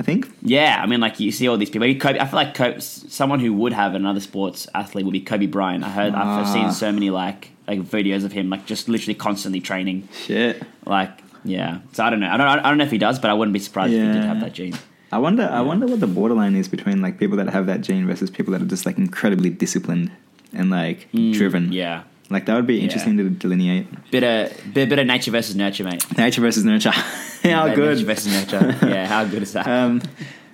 I 0.00 0.04
think. 0.04 0.28
yeah, 0.42 0.78
I 0.80 0.86
mean, 0.86 1.00
like 1.00 1.18
you 1.18 1.32
see 1.32 1.48
all 1.48 1.56
these 1.56 1.70
people. 1.70 1.80
Maybe 1.80 1.98
Kobe, 1.98 2.20
I 2.20 2.24
feel 2.26 2.36
like 2.36 2.54
Kobe, 2.54 2.78
someone 2.78 3.40
who 3.40 3.52
would 3.54 3.72
have 3.72 3.96
another 3.96 4.20
sports 4.20 4.68
athlete 4.72 5.04
would 5.04 5.10
be 5.12 5.20
Kobe 5.20 5.46
Bryant. 5.46 5.82
I 5.82 5.88
heard. 5.88 6.14
I've 6.14 6.46
Ah. 6.46 6.52
seen 6.52 6.70
so 6.70 6.92
many 6.92 7.10
like 7.10 7.50
like 7.68 7.80
videos 7.82 8.24
of 8.24 8.32
him 8.32 8.48
like 8.50 8.66
just 8.66 8.88
literally 8.88 9.14
constantly 9.14 9.60
training. 9.60 10.08
Shit. 10.12 10.62
Like, 10.86 11.10
yeah. 11.44 11.80
So 11.92 12.02
I 12.04 12.10
don't 12.10 12.20
know. 12.20 12.28
I 12.30 12.36
don't. 12.36 12.46
I 12.48 12.68
don't 12.68 12.78
know 12.78 12.84
if 12.84 12.90
he 12.90 12.98
does, 12.98 13.18
but 13.18 13.30
I 13.30 13.34
wouldn't 13.34 13.52
be 13.52 13.58
surprised 13.60 13.92
if 13.92 14.00
he 14.04 14.12
did 14.12 14.24
have 14.24 14.40
that 14.40 14.52
gene. 14.54 14.74
I 15.12 15.18
wonder. 15.18 15.48
I 15.50 15.60
wonder 15.60 15.86
what 15.86 16.00
the 16.00 16.06
borderline 16.06 16.56
is 16.56 16.68
between 16.68 17.00
like 17.00 17.18
people 17.18 17.36
that 17.38 17.48
have 17.50 17.66
that 17.66 17.80
gene 17.82 18.06
versus 18.06 18.30
people 18.30 18.52
that 18.52 18.60
are 18.62 18.66
just 18.66 18.84
like 18.86 18.98
incredibly 18.98 19.50
disciplined 19.50 20.10
and 20.52 20.70
like 20.70 21.10
driven. 21.12 21.68
Mm, 21.68 21.72
Yeah. 21.74 22.02
Like 22.30 22.44
that 22.46 22.54
would 22.56 22.66
be 22.66 22.76
Yeah. 22.76 22.82
interesting 22.82 23.16
to 23.16 23.30
delineate. 23.30 23.86
Bit 24.10 24.22
of 24.24 24.74
bit, 24.74 24.88
bit 24.90 24.98
of 24.98 25.06
nature 25.06 25.30
versus 25.30 25.54
nurture, 25.56 25.84
mate. 25.84 26.04
Nature 26.18 26.42
versus 26.42 26.64
nurture. 26.64 26.90
how 27.42 27.74
good. 27.74 27.96
Nature 27.96 28.06
versus 28.06 28.32
nurture. 28.52 28.76
yeah. 28.86 29.06
How 29.06 29.24
good 29.24 29.42
is 29.42 29.52
that? 29.54 29.66
Um, 29.78 30.02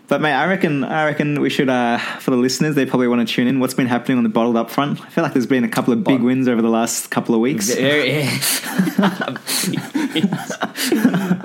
but 0.09 0.21
mate, 0.21 0.33
I 0.33 0.47
reckon 0.47 0.85
I 0.85 1.05
reckon 1.07 1.41
we 1.41 1.51
should 1.51 1.69
uh, 1.69 1.99
for 1.99 2.31
the 2.31 2.37
listeners, 2.37 2.75
they 2.75 2.87
probably 2.87 3.09
want 3.09 3.27
to 3.27 3.33
tune 3.35 3.47
in. 3.47 3.61
What's 3.61 3.75
been 3.75 3.87
happening 3.87 4.19
on 4.19 4.25
the 4.25 4.31
bottled 4.31 4.57
up 4.57 4.71
front? 4.71 5.01
I 5.01 5.09
feel 5.09 5.25
like 5.25 5.33
there's 5.33 5.47
been 5.47 5.65
a 5.65 5.69
couple 5.69 5.93
of 5.93 6.05
big 6.05 6.21
wins 6.21 6.47
over 6.49 6.61
the 6.63 6.69
last 6.69 7.11
couple 7.11 7.35
of 7.35 7.41
weeks. 7.41 7.73
Very- 7.75 8.29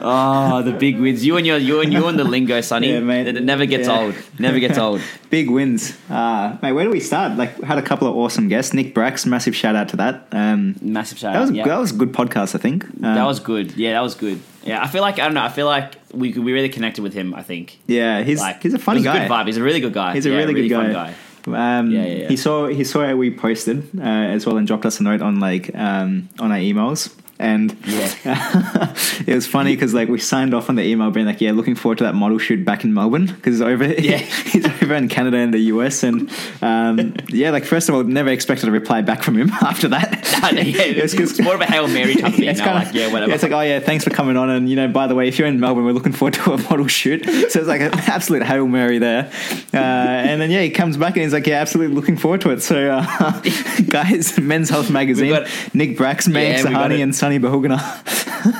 oh, 0.02 0.62
the 0.64 0.74
big 0.78 1.00
wins! 1.00 1.26
You 1.26 1.38
and 1.38 1.46
your 1.46 1.58
you 1.58 1.82
and 1.82 1.92
you 1.94 2.08
and 2.08 2.18
the 2.20 2.24
lingo, 2.24 2.62
Sonny. 2.62 2.92
Yeah, 2.92 3.00
mate. 3.00 3.28
It, 3.28 3.38
it 3.38 3.44
never 3.44 3.66
gets 3.66 3.88
Yeah. 3.88 4.00
old. 4.00 4.16
Never 4.38 4.60
gets 4.60 4.78
old. 4.78 5.02
Big 5.30 5.50
wins. 5.50 5.96
Uh, 6.10 6.58
mate, 6.62 6.72
where 6.72 6.84
do 6.86 6.90
we 6.90 7.00
start? 7.00 7.38
Like, 7.38 7.62
had 7.62 7.78
a 7.78 7.84
couple 7.84 8.08
of 8.08 8.16
awesome 8.16 8.48
guests. 8.48 8.74
Nick 8.74 8.96
Brax, 8.96 9.26
massive 9.28 9.56
shout 9.56 9.76
out 9.76 9.90
to 9.90 9.98
that. 9.98 10.28
Um, 10.32 10.76
Massive 10.82 11.20
shout 11.20 11.34
that 11.34 11.42
was 11.42 11.50
out. 11.52 11.56
yeah. 11.56 11.66
that 11.68 11.78
was 11.78 11.92
a 11.92 11.96
good 11.96 12.12
podcast, 12.14 12.56
I 12.56 12.58
think. 12.58 12.84
Um, 12.86 13.02
That 13.02 13.26
was 13.26 13.40
good. 13.40 13.74
Yeah, 13.78 13.94
that 13.94 14.02
was 14.02 14.16
good. 14.16 14.42
Yeah, 14.64 14.82
I 14.84 14.88
feel 14.88 15.02
like 15.02 15.20
I 15.20 15.26
don't 15.26 15.34
know. 15.34 15.44
I 15.44 15.50
feel 15.50 15.66
like 15.68 15.96
we 16.14 16.32
we 16.34 16.54
really 16.54 16.70
connected 16.70 17.02
with 17.02 17.14
him. 17.14 17.34
I 17.34 17.44
think. 17.44 17.80
yeah. 17.88 18.24
He's 18.24 18.40
Like 18.40 18.62
he's 18.64 18.74
a 18.74 18.80
funny 18.80 19.02
guy. 19.02 19.16
A 19.18 19.20
good 19.28 19.32
vibe. 19.32 19.46
He's 19.48 19.58
a 19.58 19.64
really 19.64 19.80
good 19.80 19.94
guy. 19.94 20.14
He's 20.14 20.26
a 20.26 20.30
Yeah, 20.30 20.38
really, 20.38 20.54
good 20.54 20.72
fun 20.72 20.92
guy. 20.92 21.14
Um, 21.48 21.90
Yeah, 21.92 22.06
yeah, 22.06 22.16
yeah. 22.24 22.28
He 22.28 22.36
saw 22.36 22.68
he 22.68 22.84
saw 22.84 23.06
how 23.06 23.16
we 23.16 23.32
posted 23.32 23.78
uh, 23.98 24.02
as 24.04 24.46
well 24.46 24.58
and 24.58 24.68
dropped 24.68 24.86
us 24.86 25.00
a 25.00 25.04
note 25.04 25.22
on 25.22 25.40
like 25.40 25.74
um, 25.76 26.30
on 26.40 26.52
our 26.52 26.58
emails. 26.60 27.14
And 27.42 27.76
Yeah. 27.86 28.14
it 29.26 29.34
was 29.34 29.48
funny 29.48 29.74
because 29.74 29.94
like 29.94 30.10
we 30.10 30.20
signed 30.20 30.54
off 30.54 30.70
on 30.70 30.76
the 30.76 30.84
email 30.84 31.10
being 31.10 31.26
like, 31.26 31.40
yeah, 31.40 31.52
looking 31.54 31.74
forward 31.76 31.98
to 32.00 32.04
that 32.04 32.14
model 32.14 32.38
shoot 32.38 32.66
back 32.66 32.84
in 32.84 32.94
Melbourne 32.94 33.28
because 33.28 33.62
over 33.62 33.86
Yeah. 33.86 34.18
he's 34.52 34.66
over 34.66 34.94
in 34.96 35.08
Canada 35.08 35.38
and 35.38 35.54
the 35.54 35.60
US 35.74 36.04
and 36.04 36.30
um, 36.62 37.16
yeah, 37.30 37.52
like 37.52 37.64
first 37.64 37.88
of 37.88 37.96
all, 37.96 38.04
never 38.04 38.30
expected 38.30 38.68
a 38.68 38.72
reply 38.72 39.02
back 39.02 39.24
from 39.24 39.38
him 39.38 39.50
after 39.62 39.88
that. 39.88 40.26
yeah, 40.54 40.82
It 40.84 41.02
was 41.02 41.14
it's 41.14 41.40
more 41.40 41.56
of 41.56 41.62
a 41.62 41.66
hail 41.66 41.88
mary 41.88 42.16
type 42.16 42.34
thing. 42.34 42.46
it's 42.50 42.60
now, 42.60 42.66
kinda- 42.74 42.86
like, 42.86 42.94
yeah, 42.94 43.12
whatever. 43.12 43.32
it's 43.34 43.44
like, 43.44 43.54
oh 43.54 43.62
yeah, 43.62 43.80
thanks 43.80 44.04
for 44.04 44.10
coming 44.10 44.36
on, 44.38 44.50
and 44.50 44.70
you 44.70 44.76
know, 44.76 44.88
by 44.90 45.08
the 45.08 45.16
way, 45.16 45.28
if 45.30 45.40
you're 45.40 45.48
in 45.48 45.60
Melbourne, 45.60 45.86
we're 45.86 45.92
looking 45.94 46.12
forward 46.12 46.34
to 46.36 46.54
a 46.54 46.58
model 46.58 46.88
shoot. 46.88 47.24
So 47.26 47.60
it's 47.60 47.68
like 47.68 47.82
an 47.82 47.92
absolute 47.94 48.44
hail 48.44 48.68
mary 48.68 48.98
there. 49.00 49.32
Uh, 49.74 49.78
and 49.78 50.42
then 50.42 50.52
yeah, 50.52 50.62
he 50.62 50.70
comes 50.70 50.98
back 50.98 51.16
and 51.16 51.24
he's 51.24 51.34
like, 51.34 51.48
yeah, 51.48 51.62
absolutely 51.62 51.96
looking 51.96 52.18
forward 52.18 52.42
to 52.42 52.50
it. 52.52 52.62
So 52.62 52.90
uh, 52.90 53.42
guys, 53.90 54.38
Men's 54.40 54.70
Health 54.70 54.90
Magazine, 54.90 55.30
got- 55.32 55.48
Nick 55.74 55.98
Brax, 55.98 56.28
Meg 56.28 56.50
Yeah, 56.58 56.64
Sahani, 56.64 57.02
and 57.04 57.14
Sunny 57.30 57.40
Bahugana. 57.40 57.80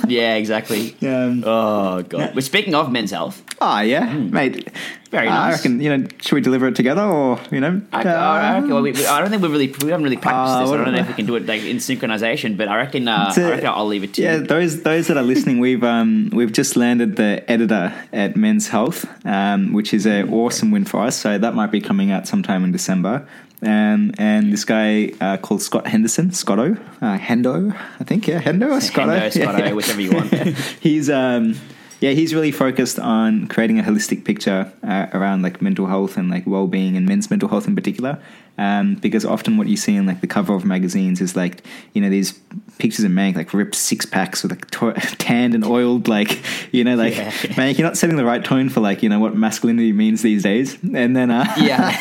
yeah, 0.08 0.36
exactly. 0.36 0.96
Um, 1.02 1.44
Oh 1.44 2.04
god. 2.04 2.36
We're 2.36 2.42
speaking 2.42 2.76
of 2.76 2.92
men's 2.92 3.10
health. 3.10 3.42
oh 3.60 3.80
yeah, 3.80 4.14
mate. 4.14 4.70
Hmm. 4.70 4.76
Very 5.10 5.28
I 5.28 5.50
nice. 5.50 5.58
reckon 5.58 5.82
you 5.82 5.98
know, 5.98 6.08
should 6.22 6.36
we 6.36 6.42
deliver 6.42 6.68
it 6.68 6.76
together 6.76 7.02
or 7.02 7.40
you 7.50 7.60
know? 7.60 7.82
I, 7.92 8.04
uh, 8.04 8.10
I, 8.12 8.54
reckon, 8.54 8.70
well, 8.70 8.84
we, 8.84 8.92
we- 8.92 9.08
I 9.08 9.20
don't 9.22 9.32
think 9.32 9.42
we 9.42 9.48
really 9.48 9.68
we 9.82 9.90
haven't 9.90 10.04
really 10.04 10.18
practiced 10.18 10.56
Uh, 10.58 10.62
this. 10.62 10.72
I 10.72 10.78
don't 10.86 10.94
know 10.94 11.00
if 11.00 11.08
we 11.08 11.14
can 11.16 11.26
do 11.26 11.36
it 11.36 11.48
like 11.48 11.64
in 11.64 11.78
synchronization, 11.78 12.58
but 12.58 12.68
I 12.68 12.76
reckon 12.78 13.08
uh, 13.08 13.34
a- 13.36 13.42
I 13.42 13.50
reckon 13.50 13.66
I'll 13.68 13.88
leave 13.88 14.04
it 14.04 14.14
to 14.16 14.22
you. 14.22 14.28
yeah, 14.28 14.36
you. 14.36 14.44
those 14.46 14.84
those 14.84 15.08
that 15.08 15.18
are 15.18 15.24
listening, 15.24 15.58
we've 15.68 15.84
um, 15.84 16.30
we've 16.32 16.52
just 16.52 16.76
landed 16.76 17.16
the 17.16 17.44
editor 17.50 17.92
at 18.14 18.36
Men's 18.36 18.68
Health, 18.68 19.04
um, 19.26 19.74
which 19.74 19.96
is 19.96 20.06
an 20.06 20.32
awesome 20.32 20.70
win 20.70 20.86
for 20.86 21.00
us. 21.02 21.16
So 21.16 21.40
that 21.40 21.56
might 21.56 21.72
be 21.72 21.82
coming 21.82 22.12
out 22.12 22.28
sometime 22.28 22.64
in 22.64 22.72
December. 22.72 23.28
Um, 23.62 24.14
and 24.18 24.54
this 24.54 24.64
guy 24.64 25.12
uh, 25.20 25.38
called 25.38 25.62
Scott 25.62 25.88
Henderson, 25.88 26.32
Scotto, 26.32 26.78
uh, 27.02 27.18
Hendo, 27.18 27.76
I 28.00 28.04
think, 28.06 28.28
yeah, 28.28 28.42
Hendo 28.42 28.72
or 28.72 28.82
Scotto, 28.82 29.12
Hendo, 29.12 29.32
Scotto, 29.42 29.76
whichever 29.76 30.02
you 30.02 30.12
want. 30.12 30.32
he's 30.80 31.10
um, 31.10 31.56
yeah, 32.00 32.12
he's 32.12 32.34
really 32.34 32.52
focused 32.52 32.98
on 33.00 33.48
creating 33.48 33.80
a 33.80 33.84
holistic 33.84 34.24
picture 34.24 34.72
uh, 34.84 35.08
around 35.12 35.42
like 35.42 35.62
mental 35.62 35.88
health 35.88 36.16
and 36.16 36.30
like 36.30 36.48
well-being 36.48 36.96
and 36.96 37.06
men's 37.06 37.30
mental 37.30 37.50
health 37.50 37.68
in 37.68 37.76
particular. 37.76 38.18
Um, 38.60 38.96
because 38.96 39.24
often 39.24 39.56
what 39.56 39.68
you 39.68 39.78
see 39.78 39.96
in 39.96 40.06
like 40.06 40.20
the 40.20 40.28
cover 40.28 40.54
of 40.54 40.66
magazines 40.66 41.22
is 41.22 41.34
like 41.34 41.64
you 41.94 42.02
know 42.02 42.10
these 42.10 42.34
pictures 42.78 43.06
of 43.06 43.12
men 43.12 43.34
like 43.34 43.54
ripped 43.54 43.76
six 43.76 44.06
packs 44.06 44.44
with 44.44 44.52
like 44.52 44.70
to- 44.72 44.94
tanned 45.18 45.56
and 45.56 45.64
oiled 45.64 46.10
like 46.10 46.42
you 46.74 46.84
know 46.84 46.96
like 46.96 47.16
Yeah. 47.16 47.32
man 47.58 47.74
you're 47.76 47.88
not 47.88 47.98
setting 47.98 48.18
the 48.18 48.26
right 48.26 48.44
tone 48.44 48.68
for 48.68 48.82
like 48.82 49.02
you 49.02 49.08
know 49.08 49.20
what 49.20 49.34
masculinity 49.34 49.94
means 49.94 50.22
these 50.24 50.44
days. 50.44 50.78
And 50.84 51.16
then 51.16 51.32
uh, 51.32 51.46
yeah. 51.58 51.96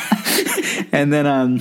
and 0.93 1.13
then 1.13 1.27
um 1.29 1.61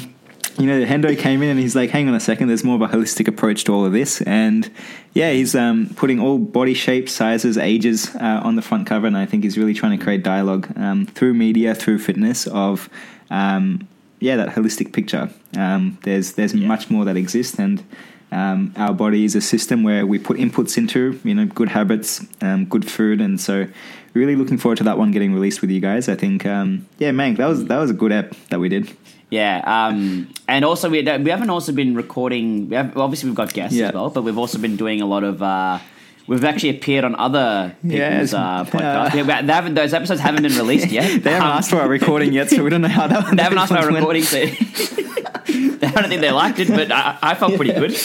you 0.57 0.65
know 0.65 0.83
hendo 0.83 1.15
came 1.15 1.43
in 1.43 1.49
and 1.49 1.59
he's 1.59 1.75
like 1.75 1.91
hang 1.91 2.07
on 2.09 2.15
a 2.15 2.19
second 2.19 2.47
there's 2.47 2.63
more 2.63 2.75
of 2.75 2.81
a 2.81 2.87
holistic 2.87 3.27
approach 3.27 3.65
to 3.65 3.71
all 3.73 3.85
of 3.85 3.91
this 3.93 4.21
and 4.23 4.71
yeah 5.13 5.31
he's 5.31 5.53
um, 5.53 5.91
putting 5.95 6.19
all 6.19 6.39
body 6.39 6.73
shapes 6.73 7.11
sizes 7.11 7.55
ages 7.59 8.15
uh, 8.15 8.41
on 8.43 8.55
the 8.55 8.63
front 8.63 8.87
cover 8.87 9.05
and 9.05 9.15
i 9.15 9.25
think 9.27 9.43
he's 9.43 9.57
really 9.59 9.75
trying 9.75 9.95
to 9.95 10.03
create 10.03 10.23
dialogue 10.23 10.67
um, 10.75 11.05
through 11.05 11.35
media 11.35 11.75
through 11.75 11.99
fitness 11.99 12.47
of 12.47 12.89
um, 13.29 13.87
yeah 14.19 14.35
that 14.35 14.49
holistic 14.49 14.93
picture 14.93 15.29
um, 15.57 15.97
there's 16.03 16.33
there's 16.33 16.53
Yeah. 16.53 16.67
much 16.67 16.89
more 16.89 17.05
that 17.05 17.17
exists 17.17 17.59
and 17.59 17.83
um, 18.31 18.73
our 18.75 18.93
body 18.93 19.23
is 19.23 19.35
a 19.35 19.41
system 19.41 19.83
where 19.83 20.05
we 20.05 20.19
put 20.19 20.37
inputs 20.37 20.77
into 20.77 21.19
you 21.23 21.33
know 21.33 21.45
good 21.45 21.69
habits 21.69 22.25
um, 22.41 22.65
good 22.65 22.89
food 22.89 23.21
and 23.21 23.39
so 23.39 23.65
really 24.13 24.35
looking 24.35 24.57
forward 24.57 24.77
to 24.79 24.83
that 24.83 24.97
one 24.97 25.11
getting 25.11 25.33
released 25.33 25.61
with 25.61 25.69
you 25.69 25.79
guys 25.79 26.09
i 26.09 26.15
think 26.15 26.45
um, 26.45 26.85
yeah 26.99 27.11
man 27.11 27.35
that 27.35 27.47
was 27.47 27.65
that 27.65 27.77
was 27.77 27.89
a 27.89 27.93
good 27.93 28.11
app 28.11 28.33
that 28.49 28.59
we 28.59 28.69
did 28.69 28.91
Yeah, 29.29 29.59
um, 29.67 30.31
and 30.47 30.63
also 30.63 30.89
we 30.89 31.01
we 31.03 31.29
haven't 31.35 31.49
also 31.51 31.73
been 31.73 31.95
recording. 31.99 32.69
We 32.69 32.75
have, 32.79 32.95
obviously, 32.95 33.27
we've 33.29 33.35
got 33.35 33.51
guests 33.51 33.75
Yeah. 33.75 33.89
as 33.89 33.93
well, 33.93 34.09
but 34.09 34.23
we've 34.23 34.37
also 34.43 34.57
been 34.57 34.77
doing 34.77 35.01
a 35.01 35.05
lot 35.05 35.23
of. 35.27 35.41
Uh, 35.43 35.79
we've 36.27 36.43
actually 36.43 36.69
appeared 36.69 37.03
on 37.05 37.15
other 37.15 37.75
people's 37.81 38.33
uh, 38.33 38.63
podcasts. 38.69 39.13
Yeah, 39.15 39.41
they 39.41 39.53
haven't, 39.53 39.73
those 39.75 39.93
episodes 39.93 40.19
haven't 40.21 40.43
been 40.43 40.55
released 40.57 40.89
yet. 40.91 41.21
They 41.23 41.31
haven't 41.31 41.47
Um, 41.49 41.57
asked 41.57 41.69
for 41.69 41.77
our 41.77 41.87
recording 41.89 42.33
yet, 42.33 42.49
so 42.49 42.63
we 42.63 42.69
don't 42.69 42.81
know 42.81 42.87
how 42.87 43.07
that. 43.07 43.35
They 43.35 43.43
haven't 43.43 43.57
asked 43.57 43.71
for 43.71 43.77
our 43.79 43.87
recording, 43.91 44.23
so 44.23 44.37
I 44.41 45.91
don't 46.01 46.09
think 46.09 46.21
they 46.21 46.31
liked 46.31 46.59
it, 46.59 46.67
but 46.69 46.91
I, 46.91 47.17
I 47.21 47.35
felt 47.35 47.55
pretty 47.55 47.73
good. 47.73 47.95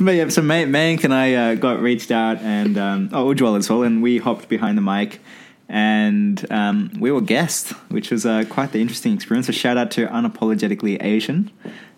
But 0.00 0.12
yeah, 0.12 0.28
so 0.28 0.42
Man- 0.42 0.70
Mank 0.72 1.04
and 1.04 1.12
I 1.14 1.34
uh, 1.34 1.54
got 1.56 1.80
reached 1.80 2.10
out, 2.10 2.38
and 2.38 2.78
um, 2.78 3.08
oh, 3.12 3.26
Ujwal 3.34 3.58
as 3.58 3.68
well, 3.68 3.82
and 3.82 4.02
we 4.02 4.18
hopped 4.18 4.48
behind 4.48 4.76
the 4.78 4.82
mic, 4.82 5.20
and 5.68 6.44
um, 6.52 6.90
we 6.98 7.10
were 7.10 7.20
guests, 7.20 7.70
which 7.90 8.10
was 8.10 8.24
uh, 8.26 8.44
quite 8.48 8.72
the 8.72 8.80
interesting 8.80 9.12
experience. 9.14 9.48
A 9.48 9.52
shout 9.52 9.76
out 9.76 9.90
to 9.92 10.06
unapologetically 10.06 11.02
Asian. 11.02 11.50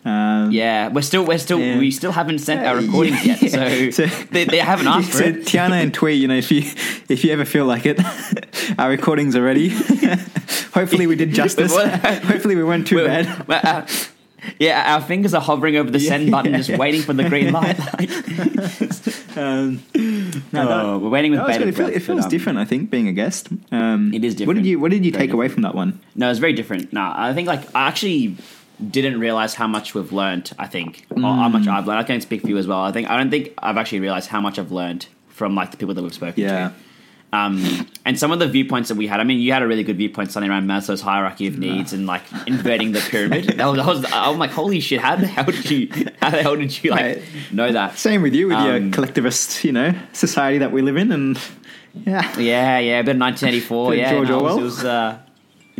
Um, 0.07 0.53
Yeah, 0.53 0.89
we're 0.89 1.03
still 1.03 1.25
we're 1.25 1.39
still 1.39 1.59
Yeah. 1.59 1.79
we 1.79 1.91
still 1.91 2.13
haven't 2.13 2.39
sent 2.39 2.61
our 2.65 2.81
Yeah. 2.81 2.87
recordings 2.87 3.27
yet, 3.27 3.39
so, 3.51 3.91
So- 3.99 4.07
they, 4.31 4.45
they 4.45 4.59
haven't 4.59 4.87
asked 4.97 5.11
for 5.11 5.19
so 5.19 5.25
it. 5.25 5.45
Tiana 5.47 5.83
and 5.83 5.93
Twee, 5.93 6.15
you 6.15 6.29
know, 6.29 6.37
if 6.37 6.51
you 6.53 6.63
if 7.09 7.25
you 7.25 7.33
ever 7.33 7.45
feel 7.45 7.67
like 7.67 7.85
it, 7.87 7.99
our 8.79 8.89
recordings 8.89 9.35
are 9.35 9.43
ready. 9.43 9.71
Hopefully, 10.73 11.07
we 11.07 11.17
did 11.17 11.33
justice. 11.33 11.75
Hopefully, 11.77 12.55
we 12.55 12.63
weren't 12.63 12.87
too 12.87 12.97
We're- 12.97 13.09
bad. 13.25 13.49
we're, 13.49 13.61
uh, 13.65 13.87
yeah, 14.61 14.95
our 14.95 15.01
fingers 15.01 15.35
are 15.35 15.41
hovering 15.41 15.77
over 15.77 15.91
the 15.91 15.99
send 15.99 16.31
button, 16.31 16.53
just 16.55 16.69
Yeah. 16.69 16.77
waiting 16.77 17.03
for 17.03 17.13
the 17.15 17.29
green 17.29 17.53
light. 17.53 17.77
Um, 19.37 19.83
no, 20.53 20.69
oh, 20.71 20.99
we're 20.99 21.11
waiting 21.11 21.31
with 21.33 21.41
that 21.41 21.47
bated 21.49 21.63
good. 21.63 21.69
It, 21.69 21.75
feel, 21.77 21.87
breath, 21.87 21.97
it 21.97 22.01
but, 22.01 22.07
feels 22.07 22.25
um, 22.25 22.31
different. 22.31 22.59
I 22.59 22.65
think 22.65 22.91
being 22.91 23.09
a 23.09 23.13
guest. 23.13 23.49
Um, 23.73 24.13
It 24.15 24.25
is 24.25 24.33
What 24.35 24.39
different. 24.39 24.63
did 24.63 24.67
you 24.71 24.79
What 24.81 24.91
did 24.93 25.05
you 25.05 25.13
Very 25.13 25.27
take 25.27 25.33
away 25.35 25.49
from 25.49 25.63
that 25.63 25.75
one? 25.75 26.01
No, 26.15 26.31
it's 26.31 26.39
very 26.39 26.53
different. 26.53 26.93
No, 26.93 27.13
I 27.15 27.35
think 27.35 27.49
like 27.49 27.63
I 27.75 27.89
actually 27.89 28.37
didn't 28.91 29.21
realize 29.21 29.55
how 29.55 29.67
much 29.67 29.95
we've 29.95 30.13
learned. 30.13 30.51
I 30.59 30.67
think 30.67 31.07
or 31.11 31.21
how 31.23 31.49
Mm. 31.49 31.53
much 31.53 31.67
I've 31.69 31.87
learned. 31.87 32.01
I 32.01 32.05
can't 32.05 32.23
speak 32.23 32.43
for 32.43 32.49
you 32.49 32.59
as 32.59 32.67
well. 32.67 32.81
I 32.81 32.93
think 32.93 33.09
I 33.11 33.17
don't 33.17 33.31
think 33.31 33.55
I've 33.59 33.77
actually 33.79 34.01
realized 34.01 34.29
how 34.29 34.41
much 34.41 34.59
I've 34.59 34.73
learned 34.73 35.07
from 35.29 35.55
like 35.55 35.71
the 35.71 35.77
people 35.77 35.95
that 35.95 36.03
we've 36.03 36.15
spoken 36.15 36.43
Yeah. 36.43 36.69
to. 36.69 36.75
Um, 37.33 37.87
and 38.05 38.19
some 38.19 38.31
of 38.33 38.39
the 38.39 38.47
viewpoints 38.47 38.89
that 38.89 38.95
we 38.95 39.09
had. 39.09 39.19
I 39.21 39.25
mean, 39.25 39.41
you 39.41 39.53
had 39.53 39.61
a 39.61 39.67
really 39.67 39.83
good 39.83 39.97
viewpoint, 39.99 40.31
something 40.31 40.49
around 40.51 40.67
Maslow's 40.69 41.01
hierarchy 41.03 41.49
of 41.49 41.59
needs 41.59 41.93
and 41.93 42.07
like 42.07 42.23
inverting 42.47 42.93
the 42.93 43.01
pyramid. 43.01 43.47
That 43.59 43.67
was, 43.67 43.77
that 43.79 43.87
was 43.87 44.13
I'm 44.13 44.39
like, 44.39 44.53
holy 44.53 44.79
shit! 44.81 45.01
How 45.01 45.17
the 45.17 45.27
hell 45.27 45.45
did 45.45 45.69
you? 45.71 45.89
How 46.23 46.31
the 46.31 46.43
hell 46.43 46.57
did 46.57 46.83
you 46.85 46.93
like 46.93 47.23
know 47.51 47.73
that? 47.73 47.99
Same 47.99 48.23
with 48.23 48.33
you 48.35 48.47
with 48.49 48.59
your 48.61 48.77
Um, 48.77 48.91
collectivist, 48.93 49.65
you 49.65 49.73
know, 49.73 49.93
society 50.13 50.59
that 50.59 50.71
we 50.73 50.83
live 50.83 50.97
in, 50.97 51.11
and 51.13 51.39
yeah, 52.07 52.39
Yeah, 52.39 52.79
yeah, 52.79 53.01
a 53.01 53.05
bit 53.05 53.17
of 53.17 53.21
1984. 53.21 53.95
Yeah, 53.97 54.11
George 54.13 54.29
no, 54.29 54.39
it 54.39 54.43
was- 54.43 54.53
Orwell. 54.53 54.59
It 54.59 54.63
was, 54.63 54.85
uh, 54.85 55.19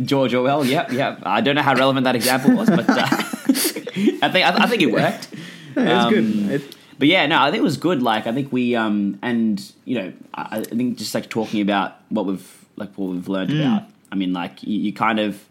George 0.03 0.33
Orwell. 0.33 0.65
Yep, 0.65 0.91
yep. 0.91 1.19
I 1.23 1.41
don't 1.41 1.55
know 1.55 1.61
how 1.61 1.73
relevant 1.75 2.03
that 2.05 2.15
example 2.15 2.55
was, 2.55 2.69
but 2.69 2.87
uh, 2.89 2.95
I 3.09 4.29
think 4.31 4.45
I, 4.45 4.63
I 4.63 4.67
think 4.67 4.81
it 4.81 4.91
worked. 4.91 5.27
Yeah, 5.75 5.83
it's 5.95 6.05
Um, 6.05 6.13
good. 6.13 6.51
It, 6.61 6.75
But 6.99 7.07
yeah, 7.07 7.25
no, 7.27 7.39
I 7.41 7.51
think 7.51 7.59
it 7.61 7.63
was 7.63 7.77
good. 7.77 8.01
Like 8.01 8.25
I 8.27 8.31
think 8.31 8.51
we 8.51 8.75
um 8.75 9.19
and 9.21 9.61
you 9.85 9.95
know 9.99 10.13
I, 10.33 10.59
I 10.59 10.63
think 10.63 10.97
just 10.97 11.13
like 11.13 11.29
talking 11.29 11.61
about 11.61 11.97
what 12.09 12.25
we've 12.25 12.65
like 12.75 12.91
what 12.95 13.09
we've 13.11 13.27
learned 13.27 13.51
Mm. 13.51 13.59
about. 13.59 13.83
I 14.11 14.15
mean, 14.15 14.33
like 14.33 14.63
you, 14.63 14.79
you 14.79 14.93
kind 14.93 15.19
of 15.19 15.43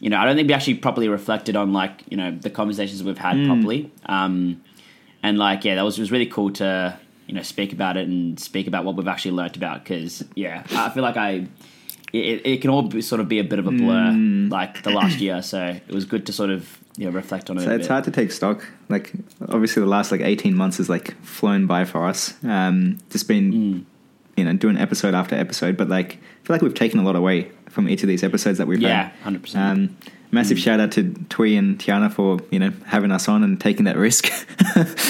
you 0.00 0.10
know 0.10 0.18
I 0.18 0.24
don't 0.26 0.36
think 0.36 0.48
we 0.48 0.54
actually 0.54 0.74
properly 0.74 1.08
reflected 1.08 1.56
on 1.56 1.72
like 1.72 2.02
you 2.10 2.16
know 2.16 2.30
the 2.32 2.50
conversations 2.50 3.02
we've 3.02 3.18
had 3.18 3.36
Mm. 3.36 3.46
properly. 3.46 3.90
Um, 4.06 4.60
and 5.22 5.38
like 5.38 5.64
yeah, 5.64 5.74
that 5.76 5.82
was 5.84 5.98
it 5.98 6.02
was 6.02 6.10
really 6.12 6.26
cool 6.26 6.50
to 6.52 6.98
you 7.26 7.34
know 7.34 7.42
speak 7.42 7.72
about 7.72 7.96
it 7.96 8.06
and 8.08 8.38
speak 8.40 8.66
about 8.66 8.84
what 8.84 8.94
we've 8.96 9.08
actually 9.08 9.32
learnt 9.32 9.56
about 9.56 9.84
because 9.84 10.24
yeah, 10.34 10.62
I 10.72 10.88
feel 10.90 11.02
like 11.02 11.16
I. 11.16 11.46
It, 12.12 12.46
it 12.46 12.60
can 12.62 12.70
all 12.70 12.82
be, 12.82 13.02
sort 13.02 13.20
of 13.20 13.28
be 13.28 13.38
a 13.38 13.44
bit 13.44 13.58
of 13.58 13.66
a 13.66 13.70
blur, 13.70 14.12
Mm. 14.12 14.50
like 14.50 14.82
the 14.82 14.90
last 14.90 15.20
year. 15.20 15.42
So 15.42 15.62
it 15.88 15.94
was 15.94 16.04
good 16.06 16.24
to 16.26 16.32
sort 16.32 16.50
of 16.50 16.78
you 16.96 17.04
know 17.06 17.12
reflect 17.12 17.50
on 17.50 17.58
it. 17.58 17.62
So 17.64 17.70
it's 17.70 17.86
bit. 17.86 17.92
hard 17.92 18.04
to 18.04 18.10
take 18.10 18.32
stock. 18.32 18.66
Like 18.88 19.12
obviously, 19.48 19.80
the 19.80 19.88
last 19.88 20.10
like 20.10 20.22
eighteen 20.22 20.56
months 20.56 20.78
has 20.78 20.88
like 20.88 21.14
flown 21.22 21.66
by 21.66 21.84
for 21.84 22.06
us. 22.06 22.32
Um, 22.44 22.98
just 23.10 23.28
been 23.28 23.52
Mm. 23.52 23.84
you 24.36 24.44
know 24.44 24.54
doing 24.54 24.78
episode 24.78 25.14
after 25.14 25.36
episode, 25.36 25.76
but 25.76 25.88
like 25.88 26.14
I 26.14 26.46
feel 26.46 26.54
like 26.54 26.62
we've 26.62 26.74
taken 26.74 26.98
a 26.98 27.02
lot 27.02 27.14
away 27.16 27.50
from 27.68 27.88
each 27.88 28.02
of 28.02 28.08
these 28.08 28.24
episodes 28.24 28.56
that 28.58 28.66
we've 28.66 28.80
done. 28.80 28.90
Yeah, 28.90 29.02
had. 29.10 29.22
hundred 29.22 29.42
percent. 29.42 29.90
Massive 30.30 30.58
shout 30.58 30.78
out 30.78 30.92
to 30.92 31.14
Twee 31.30 31.56
and 31.56 31.78
Tiana 31.78 32.12
for 32.12 32.38
you 32.50 32.58
know 32.58 32.72
having 32.86 33.10
us 33.12 33.28
on 33.28 33.42
and 33.42 33.60
taking 33.60 33.84
that 33.86 33.96
risk. 33.96 34.28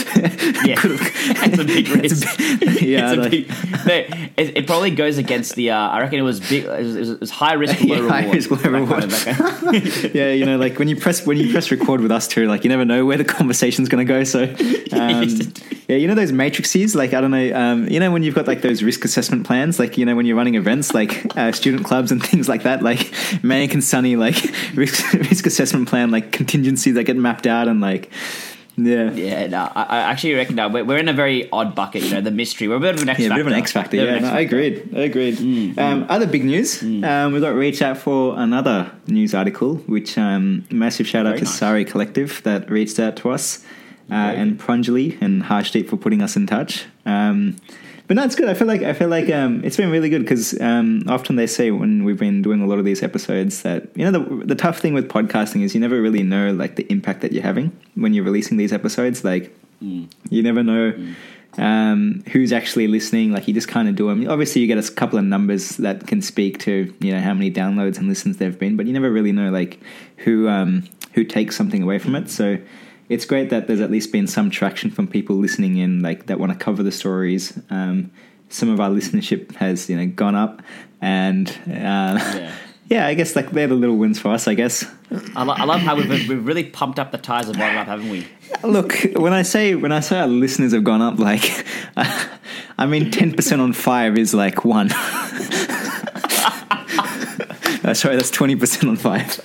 Yeah, 0.65 0.75
it's 0.85 1.59
a 1.59 1.65
big 1.65 1.89
risk. 1.89 2.27
yeah, 2.83 3.13
it's 3.13 3.27
a 3.27 3.31
big, 3.31 3.49
no, 3.87 3.95
it, 4.37 4.57
it 4.57 4.67
probably 4.67 4.91
goes 4.91 5.19
against 5.19 5.55
the. 5.55 5.71
Uh, 5.71 5.77
I 5.79 6.01
reckon 6.01 6.19
it 6.19 6.23
was 6.23 6.41
big. 6.41 6.65
It 6.65 6.83
was, 6.83 7.11
it 7.11 7.21
was 7.21 7.31
high 7.31 7.53
risk, 7.53 7.81
low 7.81 7.87
Yeah, 7.87 7.95
reward. 7.97 8.13
high 8.13 8.31
risk, 8.31 8.51
low 8.51 8.57
reward. 8.71 9.11
kind 9.11 10.15
yeah, 10.15 10.33
you 10.33 10.45
know, 10.45 10.57
like 10.59 10.79
when 10.79 10.89
you 10.89 10.97
press 10.97 11.25
when 11.25 11.37
you 11.39 11.53
press 11.53 11.71
record 11.71 12.01
with 12.01 12.11
us 12.11 12.27
too, 12.27 12.47
like 12.47 12.65
you 12.65 12.71
never 12.71 12.85
know 12.85 13.07
where 13.07 13.17
the 13.17 13.25
conversation's 13.25 13.89
going 13.89 14.05
to 14.05 14.13
go. 14.13 14.25
So, 14.25 14.45
um, 14.93 15.29
yeah, 15.89 15.97
you 15.97 16.09
know 16.09 16.15
those 16.15 16.33
matrices, 16.33 16.95
like 16.95 17.15
I 17.15 17.21
don't 17.21 17.31
know, 17.31 17.53
um, 17.55 17.89
you 17.89 18.01
know 18.01 18.11
when 18.11 18.23
you've 18.25 18.35
got 18.35 18.47
like 18.47 18.63
those 18.63 18.83
risk 18.83 19.05
assessment 19.05 19.47
plans, 19.47 19.79
like 19.79 19.97
you 19.97 20.05
know 20.05 20.17
when 20.17 20.27
you're 20.27 20.37
running 20.37 20.57
events, 20.57 20.93
like 20.93 21.37
uh, 21.37 21.53
student 21.53 21.85
clubs 21.85 22.11
and 22.11 22.23
things 22.23 22.49
like 22.49 22.65
that, 22.65 22.83
like 22.83 23.13
Manic 23.43 23.75
and 23.75 23.85
Sunny, 23.85 24.17
like 24.17 24.37
risk 24.75 25.08
risk 25.31 25.47
assessment 25.47 25.89
plan, 25.89 26.11
like 26.11 26.33
contingencies 26.33 26.95
that 26.95 27.05
get 27.05 27.17
mapped 27.17 27.47
out 27.47 27.69
and 27.69 27.81
like. 27.81 28.11
Yeah. 28.81 29.11
yeah, 29.11 29.49
no, 29.49 29.73
I, 29.75 29.83
I 29.83 29.99
actually 30.03 30.35
reckon 30.35 30.55
no, 30.55 30.69
we're, 30.69 30.85
we're 30.85 30.99
in 30.99 31.09
a 31.09 31.13
very 31.13 31.51
odd 31.51 31.75
bucket. 31.75 32.05
You 32.05 32.11
know, 32.13 32.21
the 32.21 32.31
mystery. 32.31 32.69
We're 32.69 32.77
a 32.77 32.81
bit 32.81 32.95
of 32.95 33.03
an 33.03 33.09
X 33.09 33.19
Yeah, 33.19 33.27
a 33.27 33.29
factor. 33.31 33.43
bit 33.43 33.47
of 33.49 33.53
an 33.53 33.59
X 33.59 33.73
factor. 33.73 33.97
Yeah, 33.97 34.19
no, 34.21 34.29
I 34.29 34.39
agreed. 34.41 34.91
I 34.95 35.01
agreed. 35.01 35.77
um, 35.81 36.07
other 36.09 36.29
big 36.29 36.45
news. 36.45 36.81
Um, 36.81 37.33
we 37.33 37.41
got 37.41 37.55
reach 37.57 37.83
out 37.83 37.99
for 37.99 38.39
another 38.39 38.93
news 39.09 39.35
article, 39.35 39.79
which 39.89 40.17
um, 40.17 40.65
massive 40.71 41.09
shout 41.09 41.27
out 41.27 41.39
to 41.39 41.45
nice. 41.45 41.59
Sari 41.59 41.85
Collective 41.85 42.41
that 42.45 42.71
reached 42.71 43.01
out 43.01 43.17
to 43.17 43.31
us, 43.31 43.65
uh, 44.13 44.15
and 44.15 44.61
Pranjali 44.61 45.21
and 45.21 45.43
Harsh 45.43 45.73
Deep 45.73 45.89
for 45.91 45.97
putting 45.97 46.23
us 46.23 46.37
in 46.37 46.47
touch. 46.47 46.87
Um, 47.05 47.57
but 48.09 48.17
no, 48.17 48.25
it's 48.25 48.35
good. 48.35 48.49
I 48.49 48.55
feel 48.55 48.67
like 48.67 48.83
I 48.83 48.93
feel 48.95 49.09
like 49.09 49.31
um, 49.31 49.63
it's 49.65 49.77
been 49.77 49.91
really 49.91 50.09
good 50.09 50.23
because 50.23 50.61
um, 50.61 51.05
often 51.07 51.37
they 51.37 51.47
say 51.47 51.71
when 51.71 52.03
we've 52.05 52.19
been 52.19 52.43
doing 52.43 52.61
a 52.61 52.67
lot 52.67 52.79
of 52.81 52.85
these 52.85 53.03
episodes 53.05 53.63
that 53.63 53.89
you 53.95 54.05
know 54.11 54.19
the 54.19 54.45
the 54.47 54.55
tough 54.57 54.79
thing 54.81 54.95
with 54.95 55.09
podcasting 55.09 55.63
is 55.63 55.75
you 55.75 55.81
never 55.81 56.03
really 56.03 56.23
know 56.25 56.53
like 56.53 56.75
the 56.77 56.91
impact 56.91 57.21
that 57.21 57.33
you're 57.33 57.45
having 57.45 57.71
when 57.95 58.15
you're 58.15 58.25
releasing 58.25 58.57
these 58.57 58.73
episodes. 58.73 59.23
Like 59.25 59.55
Mm. 59.81 60.09
you 60.29 60.43
never 60.43 60.65
know 60.65 60.93
um, 61.57 62.25
who's 62.33 62.53
actually 62.53 62.89
listening. 62.89 63.31
Like 63.33 63.47
you 63.47 63.55
just 63.55 63.69
kind 63.69 63.89
of 63.89 63.95
do 63.95 64.09
them. 64.09 64.29
Obviously, 64.29 64.61
you 64.61 64.67
get 64.67 64.79
a 64.79 64.93
couple 64.93 65.19
of 65.21 65.25
numbers 65.25 65.77
that 65.77 66.07
can 66.07 66.21
speak 66.21 66.59
to 66.61 66.93
you 67.01 67.13
know 67.15 67.21
how 67.21 67.33
many 67.35 67.51
downloads 67.51 67.99
and 67.99 68.09
listens 68.09 68.39
there've 68.39 68.59
been, 68.59 68.77
but 68.77 68.87
you 68.87 68.93
never 68.93 69.11
really 69.11 69.33
know 69.33 69.51
like 69.51 69.79
who 70.19 70.49
um, 70.49 70.83
who 71.13 71.23
takes 71.25 71.57
something 71.57 71.83
away 71.83 71.99
from 72.01 72.15
it. 72.17 72.29
So 72.29 72.59
it's 73.09 73.25
great 73.25 73.51
that 73.51 73.67
there's 73.67 73.81
at 73.81 73.91
least 73.91 74.13
been 74.13 74.27
some 74.27 74.51
traction 74.51 74.91
from 74.91 75.07
people 75.09 75.37
listening 75.37 75.77
in, 75.77 76.01
like 76.03 76.27
that 76.27 76.39
want 76.39 76.53
to 76.53 76.59
cover 76.59 76.83
the 76.83 76.93
stories. 76.93 77.59
Um, 77.71 78.11
some 78.51 78.69
of 78.69 78.81
our 78.81 78.91
listenership 78.91 79.55
has 79.57 79.89
you 79.89 79.97
know 79.97 80.07
gone 80.07 80.35
up, 80.35 80.63
and 81.01 81.49
uh, 81.67 81.73
yeah. 82.19 82.55
Yeah. 82.91 83.07
I 83.07 83.13
guess 83.13 83.37
like 83.37 83.51
they're 83.51 83.67
the 83.67 83.75
little 83.75 83.97
wins 83.97 84.19
for 84.19 84.31
us. 84.31 84.49
I 84.49 84.55
guess. 84.55 84.85
I, 85.37 85.43
lo- 85.45 85.55
I 85.55 85.65
love 85.65 85.81
how 85.81 85.97
we've, 85.97 86.09
we've 86.29 86.47
really 86.47 86.65
pumped 86.65 86.99
up 86.99 87.13
the 87.13 87.19
tires 87.19 87.49
of 87.49 87.57
Bottom 87.57 87.79
Up, 87.79 87.87
haven't 87.87 88.09
we? 88.11 88.27
Look, 88.63 88.95
when 89.15 89.33
I 89.33 89.43
say 89.43 89.75
when 89.75 89.93
I 89.93 90.01
say 90.01 90.19
our 90.21 90.27
listeners 90.27 90.73
have 90.73 90.85
gone 90.85 91.03
up, 91.03 91.19
like 91.19 91.67
I 92.79 92.87
mean 92.87 93.11
ten 93.11 93.33
percent 93.33 93.61
on 93.61 93.73
five 93.75 94.17
is 94.19 94.35
like 94.35 94.65
one. 94.65 94.91
Uh, 97.85 97.95
sorry, 97.95 98.17
that's 98.17 98.31
twenty 98.31 98.55
percent 98.55 98.85
on 98.85 98.97
five. 98.97 99.41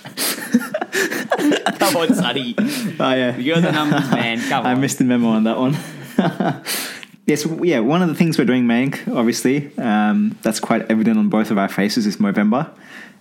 Come 1.80 1.95
on, 1.97 2.13
Sonny. 2.13 2.56
Oh 2.58 3.13
yeah, 3.13 3.38
You're 3.38 3.62
the 3.62 3.71
numbers 3.71 4.10
man. 4.12 4.39
Come 4.49 4.65
on. 4.65 4.71
I 4.71 4.76
missed 4.76 4.97
the 4.97 5.04
memo 5.06 5.30
on 5.30 5.43
that 5.45 5.58
one. 5.58 5.78
yes, 7.26 7.45
yeah. 7.62 7.80
One 7.80 8.02
of 8.02 8.10
the 8.10 8.15
things 8.15 8.38
we're 8.38 8.45
doing, 8.45 8.65
Mank, 8.65 9.08
obviously, 9.15 9.71
um, 9.78 10.38
that's 10.41 10.60
quite 10.60 10.89
evident 10.91 11.17
on 11.17 11.30
both 11.30 11.52
of 11.52 11.58
our 11.58 11.69
faces 11.69 12.06
is 12.06 12.17
Movember. 12.17 12.69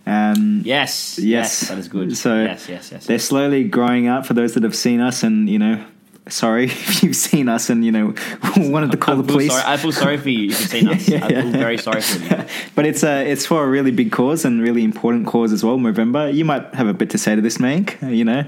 Um, 0.07 0.63
Yes, 0.65 1.19
Yes. 1.19 1.61
yes, 1.63 1.69
that 1.69 1.79
is 1.79 1.89
good. 1.89 2.17
So 2.17 2.43
yes, 2.43 2.69
yes, 2.69 2.91
yes. 2.93 3.07
they're 3.07 3.19
slowly 3.21 3.65
growing 3.65 4.09
out 4.09 4.27
for 4.27 4.35
those 4.35 4.55
that 4.55 4.63
have 4.65 4.75
seen 4.75 5.01
us, 5.01 5.23
and 5.23 5.49
you 5.49 5.59
know, 5.59 5.85
sorry 6.29 6.65
if 6.67 7.03
you've 7.03 7.17
seen 7.17 7.49
us 7.49 7.69
and 7.71 7.85
you 7.85 7.91
know 7.93 8.15
wanted 8.57 8.91
to 8.93 8.97
call 8.97 9.15
I 9.15 9.23
the 9.23 9.25
police. 9.33 9.53
Sorry, 9.53 9.65
I 9.67 9.77
feel 9.77 9.93
sorry 9.93 10.17
for 10.19 10.29
you 10.31 10.51
if 10.51 10.61
you've 10.61 10.71
seen 10.71 10.89
us. 10.95 11.09
Yeah, 11.09 11.25
I 11.25 11.29
yeah. 11.29 11.43
feel 11.43 11.51
very 11.53 11.79
sorry 11.79 12.01
for 12.01 12.19
you. 12.37 12.45
but 12.75 12.87
it's 12.87 13.03
uh, 13.05 13.25
it's 13.27 13.45
for 13.47 13.65
a 13.65 13.69
really 13.69 13.91
big 13.91 14.13
cause 14.13 14.45
and 14.45 14.63
really 14.63 14.85
important 14.85 15.27
cause 15.27 15.53
as 15.53 15.65
well. 15.65 15.79
Movember, 15.79 16.33
you 16.33 16.45
might 16.45 16.75
have 16.75 16.87
a 16.87 16.95
bit 16.95 17.11
to 17.11 17.19
say 17.19 17.35
to 17.35 17.41
this, 17.43 17.59
Mank. 17.59 18.03
uh, 18.03 18.07
You 18.07 18.25
know, 18.25 18.45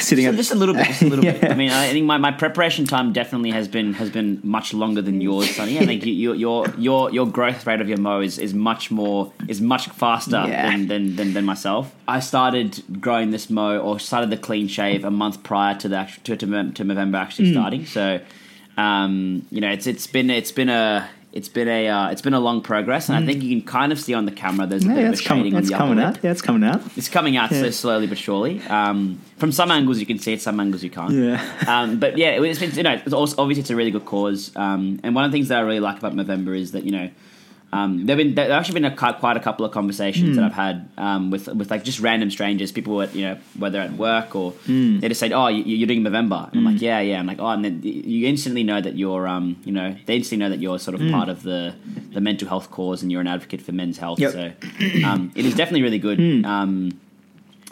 sitting 0.00 0.24
Just, 0.24 0.34
at 0.34 0.36
just 0.36 0.52
a 0.52 0.54
little 0.56 0.74
bit, 0.74 0.86
just 0.86 1.02
a 1.02 1.06
little 1.06 1.24
bit. 1.24 1.50
I 1.50 1.54
mean, 1.54 1.70
I 1.70 1.90
think 1.90 2.06
my, 2.06 2.18
my 2.18 2.32
preparation 2.32 2.84
time 2.86 3.12
definitely 3.12 3.50
has 3.50 3.68
been 3.68 3.94
has 3.94 4.10
been 4.10 4.40
much 4.42 4.74
longer 4.74 5.02
than 5.02 5.20
yours, 5.20 5.54
Sonny. 5.54 5.78
I 5.78 5.86
think 5.86 6.04
you, 6.04 6.12
you, 6.12 6.32
your 6.34 6.66
your 6.76 7.10
your 7.10 7.26
growth 7.26 7.66
rate 7.66 7.80
of 7.80 7.88
your 7.88 7.98
mo 7.98 8.20
is, 8.20 8.38
is 8.38 8.52
much 8.54 8.90
more 8.90 9.32
is 9.48 9.60
much 9.60 9.88
faster 9.88 10.30
than, 10.30 10.86
than, 10.88 11.16
than 11.16 11.34
than 11.34 11.44
myself. 11.44 11.94
I 12.08 12.20
started 12.20 12.82
growing 13.00 13.30
this 13.30 13.48
mo 13.48 13.78
or 13.78 13.98
started 13.98 14.30
the 14.30 14.36
clean 14.36 14.68
shave 14.68 15.04
a 15.04 15.10
month 15.10 15.42
prior 15.42 15.74
to 15.78 15.88
the 15.88 16.08
to 16.24 16.36
to, 16.36 16.72
to 16.72 16.84
November 17.12 17.18
actually 17.24 17.48
Hmm. 17.48 17.52
starting. 17.54 17.86
So, 17.86 18.20
um, 18.76 19.46
you 19.50 19.60
know, 19.60 19.70
it's 19.70 19.86
it's 19.86 20.06
been 20.06 20.30
it's 20.30 20.52
been 20.52 20.68
a 20.68 21.08
it's 21.32 21.48
been 21.48 21.68
a 21.68 21.88
uh, 21.88 22.10
it's 22.10 22.20
been 22.22 22.34
a 22.34 22.40
long 22.40 22.60
progress, 22.62 23.08
and 23.08 23.16
I 23.16 23.24
think 23.26 23.42
you 23.42 23.50
can 23.56 23.66
kind 23.66 23.90
of 23.92 23.98
see 23.98 24.12
on 24.14 24.24
the 24.26 24.32
camera 24.32 24.66
there's 24.66 24.84
a 24.84 24.86
Hmm. 24.86 24.90
yeah, 24.92 24.96
bit 24.96 25.04
of 25.04 25.10
a 25.10 25.12
it's 25.12 25.20
coming, 25.26 25.44
shading 25.44 25.54
on 25.56 25.60
it's 25.62 25.70
the 25.70 25.76
coming 25.76 25.96
lip. 25.96 26.06
out. 26.06 26.18
Yeah, 26.24 26.30
it's 26.30 26.42
coming 26.42 26.64
out. 26.64 26.80
It's 26.96 27.08
coming 27.08 27.36
out 27.36 27.50
so 27.50 27.70
slowly 27.70 28.06
but 28.06 28.18
surely. 28.18 28.60
Um, 28.68 29.18
from 29.38 29.52
some 29.52 29.70
angles 29.70 29.98
you 29.98 30.06
can 30.06 30.18
see 30.18 30.32
it, 30.34 30.40
some 30.42 30.58
angles 30.60 30.82
you 30.82 30.90
can't. 30.90 31.12
Yeah. 31.12 31.40
Um, 31.66 31.98
but 31.98 32.18
yeah, 32.18 32.40
it's 32.42 32.58
been 32.60 32.72
you 32.74 32.82
know 32.82 32.92
it's 33.04 33.12
also, 33.14 33.40
obviously 33.40 33.60
it's 33.62 33.70
a 33.70 33.76
really 33.76 33.90
good 33.90 34.04
cause. 34.04 34.50
Um, 34.56 35.00
and 35.02 35.14
one 35.14 35.24
of 35.24 35.30
the 35.30 35.36
things 35.36 35.48
that 35.48 35.58
I 35.58 35.62
really 35.62 35.80
like 35.80 35.98
about 35.98 36.14
Movember 36.14 36.56
is 36.58 36.72
that 36.72 36.84
you 36.84 36.92
know. 36.92 37.10
Um, 37.74 38.04
there've 38.04 38.18
been 38.18 38.34
there've 38.34 38.50
actually 38.50 38.74
been 38.80 38.84
a, 38.92 38.94
quite 38.94 39.36
a 39.36 39.40
couple 39.40 39.64
of 39.64 39.72
conversations 39.72 40.28
Hmm. 40.30 40.34
that 40.36 40.44
I've 40.44 40.52
had 40.52 40.88
um, 40.98 41.30
with 41.30 41.48
with 41.48 41.70
like 41.70 41.84
just 41.84 42.00
random 42.00 42.30
strangers, 42.30 42.70
people 42.70 43.00
at 43.00 43.14
you 43.14 43.22
know 43.26 43.38
whether 43.58 43.80
at 43.80 43.92
work 43.94 44.36
or 44.36 44.50
Hmm. 44.66 45.00
they 45.00 45.08
just 45.08 45.20
say, 45.20 45.32
"Oh, 45.32 45.48
you, 45.48 45.62
you're 45.64 45.86
doing 45.86 46.02
Movember," 46.02 46.48
and 46.52 46.58
I'm 46.58 46.64
like, 46.70 46.82
"Yeah, 46.82 47.00
yeah." 47.00 47.18
I'm 47.18 47.26
like, 47.26 47.38
"Oh," 47.40 47.46
and 47.48 47.64
then 47.64 47.80
you 47.82 48.26
instantly 48.28 48.62
know 48.62 48.80
that 48.82 48.96
you're 48.98 49.26
um 49.26 49.56
you 49.64 49.72
know 49.72 49.96
they 50.04 50.16
instantly 50.16 50.44
know 50.44 50.50
that 50.50 50.60
you're 50.60 50.78
sort 50.78 51.00
of 51.00 51.10
part 51.10 51.30
of 51.30 51.42
the 51.44 51.74
the 52.12 52.20
mental 52.20 52.46
health 52.46 52.70
cause 52.70 53.00
and 53.02 53.10
you're 53.10 53.22
an 53.22 53.26
advocate 53.26 53.62
for 53.62 53.72
men's 53.72 53.96
health. 53.96 54.18
Hmm. 54.18 54.24
Yep. 54.24 54.32
So 54.32 55.04
um, 55.08 55.32
it 55.34 55.46
is 55.46 55.54
definitely 55.54 55.82
really 55.82 55.98
good. 55.98 56.20
Um, 56.44 57.00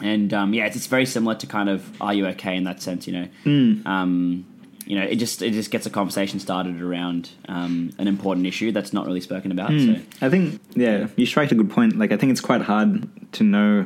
and 0.01 0.33
um, 0.33 0.53
yeah, 0.55 0.65
it's, 0.65 0.75
it's 0.75 0.87
very 0.87 1.05
similar 1.05 1.35
to 1.35 1.45
kind 1.45 1.69
of 1.69 1.79
"Are 2.01 2.13
you 2.13 2.25
okay?" 2.33 2.55
in 2.57 2.63
that 2.63 2.81
sense, 2.81 3.05
you 3.05 3.13
know. 3.13 3.27
Hmm. 3.43 3.87
Um, 3.87 4.45
you 4.91 4.99
know, 4.99 5.05
it 5.05 5.15
just 5.15 5.41
it 5.41 5.51
just 5.51 5.71
gets 5.71 5.85
a 5.85 5.89
conversation 5.89 6.37
started 6.41 6.81
around 6.81 7.29
um, 7.47 7.91
an 7.97 8.09
important 8.09 8.45
issue 8.45 8.73
that's 8.73 8.91
not 8.91 9.05
really 9.05 9.21
spoken 9.21 9.49
about. 9.49 9.71
Hmm. 9.71 9.93
So 9.93 10.01
I 10.19 10.29
think, 10.29 10.59
yeah, 10.75 11.07
you 11.15 11.25
strike 11.25 11.49
a 11.53 11.55
good 11.55 11.69
point. 11.69 11.97
Like, 11.97 12.11
I 12.11 12.17
think 12.17 12.33
it's 12.33 12.41
quite 12.41 12.59
hard 12.59 13.07
to 13.35 13.43
know 13.45 13.85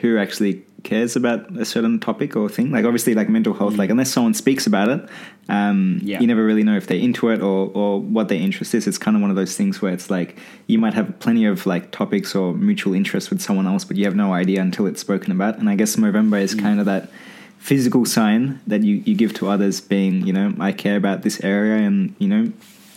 who 0.00 0.16
actually 0.16 0.64
cares 0.82 1.14
about 1.14 1.54
a 1.58 1.66
certain 1.66 2.00
topic 2.00 2.36
or 2.36 2.48
thing. 2.48 2.70
Like 2.70 2.86
obviously, 2.86 3.12
like 3.14 3.28
mental 3.28 3.52
health, 3.52 3.76
like 3.76 3.90
unless 3.90 4.10
someone 4.10 4.32
speaks 4.32 4.66
about 4.66 4.88
it, 4.88 5.06
um, 5.50 6.00
Yeah. 6.02 6.20
you 6.20 6.26
never 6.26 6.42
really 6.42 6.62
know 6.62 6.76
if 6.78 6.86
they're 6.86 7.04
into 7.08 7.28
it 7.28 7.42
or 7.42 7.70
or 7.74 8.00
what 8.00 8.28
their 8.28 8.40
interest 8.40 8.74
is. 8.74 8.86
It's 8.86 8.96
kind 8.96 9.14
of 9.14 9.20
one 9.20 9.28
of 9.28 9.36
those 9.36 9.54
things 9.58 9.82
where 9.82 9.92
it's 9.92 10.08
like 10.08 10.38
you 10.68 10.78
might 10.78 10.94
have 10.94 11.18
plenty 11.18 11.44
of 11.44 11.66
like 11.66 11.90
topics 11.90 12.34
or 12.34 12.54
mutual 12.54 12.94
interest 12.94 13.28
with 13.28 13.42
someone 13.42 13.66
else, 13.66 13.84
but 13.84 13.98
you 13.98 14.06
have 14.06 14.16
no 14.16 14.32
idea 14.32 14.62
until 14.62 14.86
it's 14.86 15.02
spoken 15.02 15.32
about. 15.32 15.58
And 15.58 15.68
I 15.68 15.74
guess 15.74 15.96
Movember 15.96 16.40
is 16.40 16.54
kind 16.54 16.80
of 16.80 16.86
that 16.86 17.10
physical 17.66 18.04
sign 18.04 18.60
that 18.66 18.82
you, 18.82 18.94
you 19.06 19.14
give 19.22 19.32
to 19.34 19.48
others 19.48 19.80
being 19.80 20.14
you 20.28 20.32
know 20.32 20.48
i 20.60 20.70
care 20.84 20.96
about 20.96 21.22
this 21.22 21.36
area 21.42 21.76
and 21.88 22.14
you 22.18 22.28
know 22.32 22.42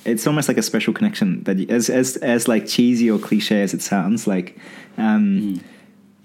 it's 0.05 0.25
almost 0.27 0.47
like 0.47 0.57
a 0.57 0.61
special 0.61 0.93
connection 0.93 1.43
that 1.45 1.57
you, 1.57 1.65
as 1.69 1.89
as 1.89 2.17
as 2.17 2.47
like 2.47 2.67
cheesy 2.67 3.09
or 3.09 3.17
cliche 3.27 3.61
as 3.63 3.73
it 3.73 3.81
sounds 3.81 4.27
like 4.27 4.47
um 4.97 5.59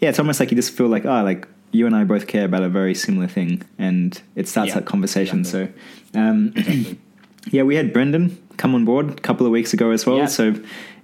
yeah 0.00 0.11
it's 0.11 0.18
almost 0.18 0.40
like 0.40 0.50
you 0.50 0.57
just 0.57 0.72
feel 0.76 0.88
like 0.88 1.04
oh 1.07 1.22
like 1.30 1.48
you 1.72 1.87
and 1.87 1.96
i 1.96 2.04
both 2.04 2.26
care 2.26 2.44
about 2.44 2.62
a 2.62 2.68
very 2.68 2.94
similar 2.94 3.26
thing 3.26 3.62
and 3.78 4.20
it 4.37 4.46
starts 4.46 4.68
Yeah, 4.68 4.74
that 4.80 4.85
conversation 4.87 5.38
exactly. 5.40 5.72
so 6.14 6.20
um 6.20 6.52
yeah 7.50 7.62
we 7.62 7.76
had 7.76 7.92
brendan 7.94 8.37
come 8.59 8.74
on 8.74 8.85
board 8.85 9.07
a 9.11 9.14
couple 9.28 9.46
of 9.46 9.52
weeks 9.52 9.72
ago 9.72 9.90
as 9.90 10.04
well 10.07 10.18
Yeah. 10.18 10.26
so 10.26 10.54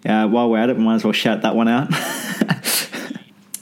uh, 0.04 0.26
while 0.28 0.50
we're 0.50 0.58
at 0.64 0.68
it 0.68 0.76
we 0.76 0.82
might 0.84 0.96
as 1.00 1.04
well 1.04 1.12
shout 1.24 1.40
that 1.42 1.54
one 1.56 1.68
out 1.68 1.88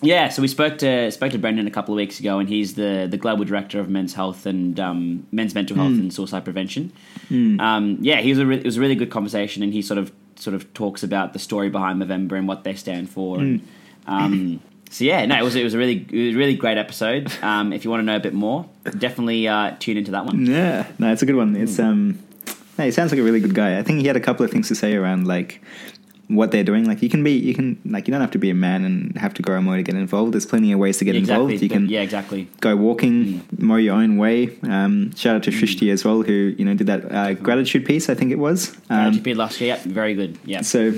Yeah, 0.01 0.29
so 0.29 0.43
we 0.43 0.49
spoke 0.49 0.79
to 0.79 1.11
spoke 1.11 1.33
to 1.33 1.39
Brendan 1.39 1.67
a 1.67 1.71
couple 1.71 1.93
of 1.93 1.97
weeks 1.97 2.21
ago, 2.21 2.39
and 2.39 2.49
he's 2.49 2.75
the 2.75 3.09
the 3.11 3.17
global 3.17 3.45
director 3.45 3.81
of 3.81 3.89
men's 3.89 4.15
health 4.15 4.47
and 4.47 4.79
um, 4.79 5.27
men's 5.33 5.55
mental 5.55 5.77
health 5.77 5.93
Hmm. 5.95 6.01
and 6.01 6.15
suicide 6.15 6.45
prevention. 6.45 6.93
Um, 7.31 7.99
yeah, 8.01 8.21
he 8.21 8.31
was 8.31 8.39
a 8.39 8.47
re- 8.47 8.59
it 8.59 8.65
was 8.65 8.77
a 8.77 8.81
really 8.81 8.95
good 8.95 9.11
conversation, 9.11 9.63
and 9.63 9.73
he 9.73 9.83
sort 9.83 9.99
of 9.99 10.13
sort 10.37 10.55
of 10.55 10.73
talks 10.73 11.03
about 11.03 11.33
the 11.33 11.39
story 11.41 11.69
behind 11.69 12.01
Movember 12.01 12.39
and 12.39 12.47
what 12.47 12.63
they 12.63 12.75
stand 12.75 13.11
for. 13.11 13.39
And, 13.41 13.61
Hmm. 14.07 14.13
um, 14.15 14.61
so 14.91 15.05
yeah, 15.05 15.27
no, 15.27 15.37
it 15.37 15.43
was 15.43 15.57
it 15.57 15.65
was 15.65 15.75
a 15.75 15.79
really 15.79 16.07
it 16.11 16.27
was 16.29 16.35
a 16.37 16.39
really 16.39 16.55
great 16.55 16.79
episode. 16.79 17.31
Um, 17.43 17.73
if 17.73 17.85
you 17.85 17.91
want 17.91 18.01
to 18.03 18.05
know 18.05 18.17
a 18.17 18.21
bit 18.21 18.35
more, 18.35 18.67
definitely 18.99 19.49
uh, 19.49 19.75
tune 19.81 19.97
into 19.97 20.13
that 20.13 20.25
one. 20.27 20.47
Yeah, 20.47 20.87
no, 21.01 21.13
it's 21.13 21.23
a 21.23 21.27
good 21.27 21.37
one. 21.37 21.57
It's 21.57 21.79
um, 21.81 22.21
no, 22.79 22.85
he 22.85 22.93
sounds 22.93 23.11
like 23.11 23.19
a 23.21 23.25
really 23.25 23.41
good 23.41 23.55
guy. 23.55 23.79
I 23.79 23.83
think 23.83 24.01
he 24.01 24.07
had 24.07 24.17
a 24.17 24.21
couple 24.21 24.45
of 24.45 24.53
things 24.53 24.69
to 24.69 24.77
say 24.77 24.95
around 24.95 25.27
like 25.27 25.61
what 26.29 26.51
they're 26.51 26.65
doing. 26.65 26.85
Like 26.85 27.03
you 27.03 27.09
can 27.09 27.25
be, 27.25 27.33
you 27.33 27.55
can 27.55 27.81
like 27.85 28.07
you 28.07 28.13
don't 28.13 28.21
have 28.21 28.31
to 28.33 28.39
be 28.39 28.51
a 28.51 28.55
man 28.55 28.85
and 28.85 29.17
have 29.19 29.35
to 29.35 29.43
grow 29.43 29.57
a 29.57 29.63
mo 29.63 29.77
to 29.77 29.83
get 29.83 29.95
involved. 29.95 30.35
There's 30.35 30.47
plenty 30.47 30.73
of 30.73 30.79
ways 30.79 30.99
to 30.99 31.05
get 31.05 31.17
exactly. 31.17 31.55
involved. 31.55 31.63
You 31.63 31.69
can 31.69 31.89
yeah, 31.89 32.03
exactly. 32.03 32.49
go 32.61 32.77
walking, 32.77 33.43
mow 33.59 33.77
your 33.77 33.95
own 33.95 34.19
way. 34.19 34.57
Um, 34.63 35.15
shout 35.15 35.37
out 35.37 35.43
to 35.45 35.51
Shrishti 35.51 35.91
as 35.91 36.05
well, 36.05 36.23
who 36.23 36.55
you 36.57 36.65
know 36.65 36.75
did 36.75 36.87
that 36.87 37.13
uh, 37.13 37.35
gratitude 37.35 37.87
piece. 37.87 38.09
I 38.09 38.15
think 38.15 38.31
it 38.31 38.39
was. 38.39 38.77
Um, 38.91 38.99
Um, 38.99 39.23
last 39.35 39.61
year, 39.61 39.77
yeah, 39.77 39.83
very 39.93 40.15
good. 40.15 40.39
Yeah, 40.45 40.63
so 40.63 40.93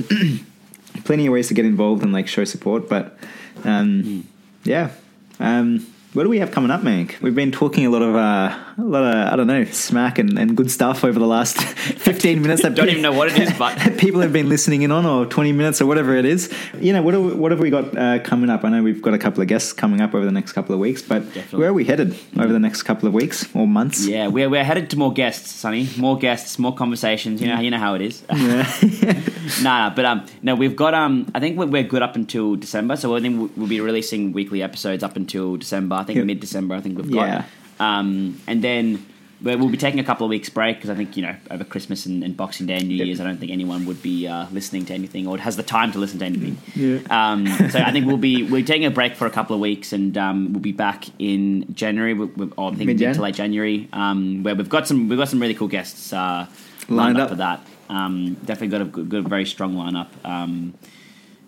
plenty 1.05 1.27
of 1.27 1.33
ways 1.33 1.49
to 1.49 1.55
get 1.55 1.65
involved 1.65 2.03
and 2.03 2.13
like 2.13 2.27
show 2.29 2.45
support. 2.45 2.89
But 2.89 3.17
um, 3.65 4.27
yeah, 4.65 4.91
um, 5.39 5.87
what 6.13 6.25
do 6.25 6.29
we 6.29 6.41
have 6.41 6.51
coming 6.51 6.71
up, 6.71 6.83
Mank? 6.83 7.21
We've 7.21 7.35
been 7.35 7.53
talking 7.53 7.87
a 7.87 7.91
lot 7.91 8.03
of 8.03 8.17
uh, 8.17 8.59
a 8.81 8.89
lot 8.89 9.03
of 9.05 9.33
I 9.33 9.37
don't 9.37 9.47
know 9.47 9.65
smack 9.67 10.19
and, 10.19 10.39
and 10.39 10.57
good 10.57 10.71
stuff 10.71 11.05
over 11.05 11.19
the 11.19 11.27
last 11.27 11.57
fifteen 11.99 12.43
minutes. 12.43 12.63
That 12.63 12.75
don't 12.75 12.89
even 12.89 13.03
know 13.03 13.13
what 13.13 13.29
it 13.33 13.39
is, 13.39 13.53
but 13.59 13.77
people 13.99 14.21
have 14.21 14.33
been 14.33 14.49
listening 14.49 14.83
in 14.83 14.91
on, 14.93 15.07
or 15.07 15.27
twenty 15.27 15.53
minutes, 15.53 15.81
or 15.81 15.87
whatever 15.87 16.17
it 16.17 16.25
is. 16.25 16.53
You 16.79 16.93
know, 16.93 17.03
what 17.03 17.15
we, 17.15 17.33
what 17.35 17.51
have 17.53 17.61
we 17.61 17.71
got 17.71 17.97
uh, 17.97 18.19
coming 18.21 18.51
up? 18.51 18.65
I 18.65 18.69
know 18.71 18.83
we've 18.83 19.03
got 19.03 19.15
a 19.15 19.19
couple 19.19 19.43
of 19.43 19.49
guests 19.49 19.73
coming 19.73 20.01
up 20.01 20.15
over 20.15 20.25
the 20.25 20.33
next 20.33 20.53
couple 20.53 20.75
of 20.75 20.81
weeks, 20.81 21.03
but 21.03 21.21
Definitely. 21.27 21.59
where 21.59 21.69
are 21.71 21.73
we 21.75 21.85
headed 21.85 22.17
over 22.39 22.53
the 22.53 22.59
next 22.59 22.83
couple 22.85 23.07
of 23.09 23.15
weeks 23.15 23.47
or 23.55 23.67
months? 23.67 24.07
Yeah, 24.07 24.29
we're, 24.29 24.49
we're 24.49 24.65
headed 24.65 24.91
to 24.91 24.97
more 24.99 25.13
guests, 25.13 25.51
Sonny. 25.51 25.89
More 25.97 26.19
guests, 26.19 26.59
more 26.59 26.75
conversations. 26.75 27.41
You 27.41 27.49
know, 27.49 27.61
you 27.61 27.71
know 27.71 27.79
how 27.79 27.95
it 27.95 28.03
is. 28.03 28.23
Yeah. 28.31 29.21
nah, 29.63 29.91
but 29.95 30.05
um, 30.05 30.27
no, 30.43 30.55
we've 30.55 30.77
got 30.77 30.95
um, 30.95 31.31
I 31.35 31.41
think 31.41 31.59
we're, 31.59 31.67
we're 31.67 31.83
good 31.83 32.03
up 32.03 32.17
until 32.17 32.57
December. 32.57 32.97
So 32.97 33.15
I 33.17 33.21
think 33.21 33.39
we'll- 33.39 33.51
we'll 33.57 33.69
be 33.69 33.81
releasing 33.81 34.33
weekly 34.33 34.63
episodes 34.63 35.03
up 35.03 35.17
until 35.17 35.57
December. 35.57 35.97
I 35.97 36.05
think 36.05 36.17
Yep. 36.17 36.27
mid 36.27 36.41
December. 36.41 36.75
I 36.75 36.81
think 36.81 36.97
we've 36.99 37.11
got. 37.11 37.27
Yeah. 37.29 37.45
Um, 37.81 38.41
and 38.47 38.63
then 38.63 39.05
we'll 39.43 39.71
be 39.71 39.77
taking 39.79 39.99
a 40.01 40.05
couple 40.05 40.27
of 40.27 40.29
weeks 40.31 40.51
break 40.51 40.77
because 40.77 40.91
I 40.91 40.95
think 40.95 41.17
you 41.17 41.23
know 41.23 41.35
over 41.51 41.65
Christmas 41.65 42.05
and, 42.05 42.23
and 42.23 42.37
Boxing 42.37 42.67
Day 42.67 42.77
and 42.77 42.89
New 42.89 42.97
Yep. 42.97 43.07
Year's, 43.07 43.21
I 43.21 43.25
don't 43.25 43.39
think 43.39 43.51
anyone 43.51 43.87
would 43.87 44.03
be 44.03 44.29
uh, 44.29 44.47
listening 44.53 44.85
to 44.87 44.93
anything 44.95 45.27
or 45.27 45.39
has 45.39 45.57
the 45.57 45.63
time 45.63 45.93
to 45.93 45.99
listen 45.99 46.19
to 46.19 46.27
anything. 46.27 46.59
Yeah. 46.75 46.99
Um, 47.09 47.47
so 47.71 47.81
I 47.81 47.91
think 47.91 48.07
we'll 48.07 48.19
be 48.19 48.43
we're 48.43 48.65
taking 48.65 48.85
a 48.87 48.91
break 48.91 49.17
for 49.17 49.27
a 49.27 49.31
couple 49.31 49.55
of 49.55 49.61
weeks, 49.61 49.93
and 49.95 50.17
um, 50.19 50.53
we'll 50.53 50.61
be 50.63 50.73
back 50.73 51.07
in 51.19 51.73
January. 51.75 52.13
We, 52.15 52.27
we, 52.27 52.53
or 52.59 52.71
I 52.71 52.75
think 52.75 52.89
Mid-Jan? 52.89 53.15
to 53.15 53.23
late 53.23 53.35
January, 53.35 53.89
um, 53.95 54.43
where 54.43 54.55
we've 54.55 54.69
got 54.69 54.87
some 54.87 55.09
we've 55.09 55.19
got 55.19 55.29
some 55.29 55.41
really 55.41 55.55
cool 55.55 55.69
guests 55.69 56.13
uh, 56.13 56.47
lined, 56.89 57.17
Lined 57.17 57.17
up 57.17 57.23
up. 57.25 57.29
for 57.31 57.37
that. 57.37 57.61
Um, 57.89 58.35
definitely 58.45 58.69
got 58.69 58.83
a 58.83 58.85
good, 58.85 59.09
good, 59.09 59.29
very 59.29 59.47
strong 59.47 59.75
lineup. 59.75 60.09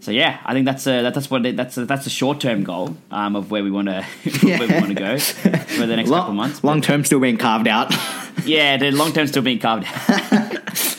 Um, 0.02 0.04
so 0.04 0.10
yeah, 0.10 0.40
I 0.44 0.52
think 0.52 0.66
that's 0.66 0.86
a, 0.86 1.02
that's 1.02 1.30
what 1.30 1.46
it, 1.46 1.56
that's 1.56 1.76
a, 1.76 1.86
that's 1.86 2.06
a 2.06 2.10
short 2.10 2.40
term 2.40 2.64
goal 2.64 2.96
um, 3.10 3.36
of 3.36 3.50
where 3.50 3.62
we 3.62 3.70
want 3.70 3.88
to 3.88 4.02
where 4.42 4.58
we 4.58 4.74
want 4.74 4.88
to 4.88 4.94
go 4.94 5.18
for 5.18 5.86
the 5.86 5.96
next 5.96 6.10
couple 6.10 6.30
of 6.30 6.36
months. 6.36 6.64
Long 6.64 6.80
term 6.80 7.04
still 7.04 7.20
being 7.20 7.36
carved 7.38 7.68
out. 7.68 7.92
yeah, 8.44 8.76
the 8.76 8.90
long 8.90 9.12
term 9.12 9.26
still 9.26 9.42
being 9.42 9.58
carved. 9.60 9.86
out. 9.86 10.58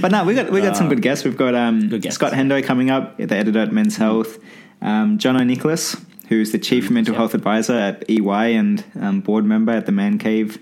But 0.00 0.10
no, 0.10 0.24
we 0.24 0.34
got 0.34 0.50
we 0.50 0.62
got 0.62 0.74
some 0.76 0.88
good 0.88 1.02
guests. 1.02 1.22
We've 1.24 1.36
got 1.36 1.54
um, 1.54 1.90
Uh, 1.92 1.98
guests. 1.98 2.14
Scott 2.14 2.32
Hendo 2.32 2.64
coming 2.64 2.90
up, 2.90 3.18
the 3.18 3.36
editor 3.36 3.58
at 3.60 3.72
Men's 3.72 3.96
Health. 3.96 4.38
Um, 4.80 5.18
John 5.18 5.36
O'Nicholas, 5.36 5.96
who's 6.28 6.50
the 6.50 6.58
chief 6.58 6.90
mental 6.90 7.12
yeah. 7.12 7.18
health 7.18 7.34
advisor 7.34 7.74
at 7.74 8.10
EY 8.10 8.54
and 8.54 8.82
um, 8.98 9.20
board 9.20 9.44
member 9.44 9.70
at 9.70 9.84
the 9.84 9.92
Man 9.92 10.18
Cave. 10.18 10.58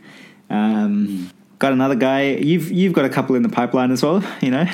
Um, 0.50 1.30
Got 1.60 1.74
another 1.74 1.94
guy. 1.94 2.30
You've 2.36 2.72
you've 2.72 2.94
got 2.94 3.04
a 3.04 3.10
couple 3.10 3.36
in 3.36 3.42
the 3.42 3.50
pipeline 3.50 3.90
as 3.90 4.02
well. 4.02 4.24
You 4.40 4.50
know. 4.50 4.64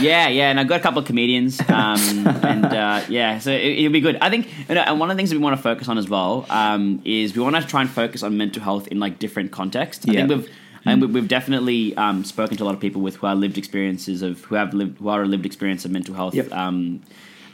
Yeah, 0.00 0.26
yeah, 0.28 0.50
and 0.50 0.58
I've 0.58 0.66
got 0.66 0.80
a 0.80 0.82
couple 0.82 0.98
of 0.98 1.06
comedians, 1.06 1.60
um, 1.68 1.68
and 2.42 2.64
uh, 2.64 3.02
yeah, 3.08 3.38
so 3.38 3.52
it, 3.52 3.62
it'll 3.78 3.92
be 3.92 4.00
good. 4.00 4.16
I 4.20 4.28
think, 4.28 4.48
you 4.68 4.74
know, 4.74 4.80
and 4.80 4.98
one 4.98 5.08
of 5.10 5.16
the 5.16 5.20
things 5.20 5.30
that 5.30 5.36
we 5.36 5.42
want 5.42 5.56
to 5.56 5.62
focus 5.62 5.88
on 5.88 5.98
as 5.98 6.08
well 6.08 6.44
um, 6.50 7.00
is 7.04 7.36
we 7.36 7.42
want 7.42 7.54
to 7.56 7.62
try 7.64 7.80
and 7.80 7.88
focus 7.88 8.24
on 8.24 8.36
mental 8.36 8.60
health 8.60 8.88
in 8.88 8.98
like 8.98 9.20
different 9.20 9.52
contexts. 9.52 10.04
I 10.08 10.12
Yeah. 10.12 10.26
think 10.26 10.42
we've. 10.42 10.50
And 10.84 11.00
we- 11.00 11.06
we've 11.06 11.28
definitely 11.28 11.96
um, 11.96 12.24
spoken 12.24 12.56
to 12.56 12.64
a 12.64 12.66
lot 12.66 12.74
of 12.74 12.80
people 12.80 13.02
with 13.02 13.14
who 13.14 13.28
are 13.28 13.36
lived 13.36 13.56
experiences 13.56 14.20
of 14.22 14.42
who 14.46 14.56
have 14.56 14.74
lived 14.74 14.98
who 14.98 15.10
are 15.10 15.22
a 15.22 15.26
lived 15.26 15.46
experience 15.46 15.84
of 15.84 15.92
mental 15.92 16.12
health. 16.12 16.34
Yep. 16.34 16.50
Um, 16.50 17.02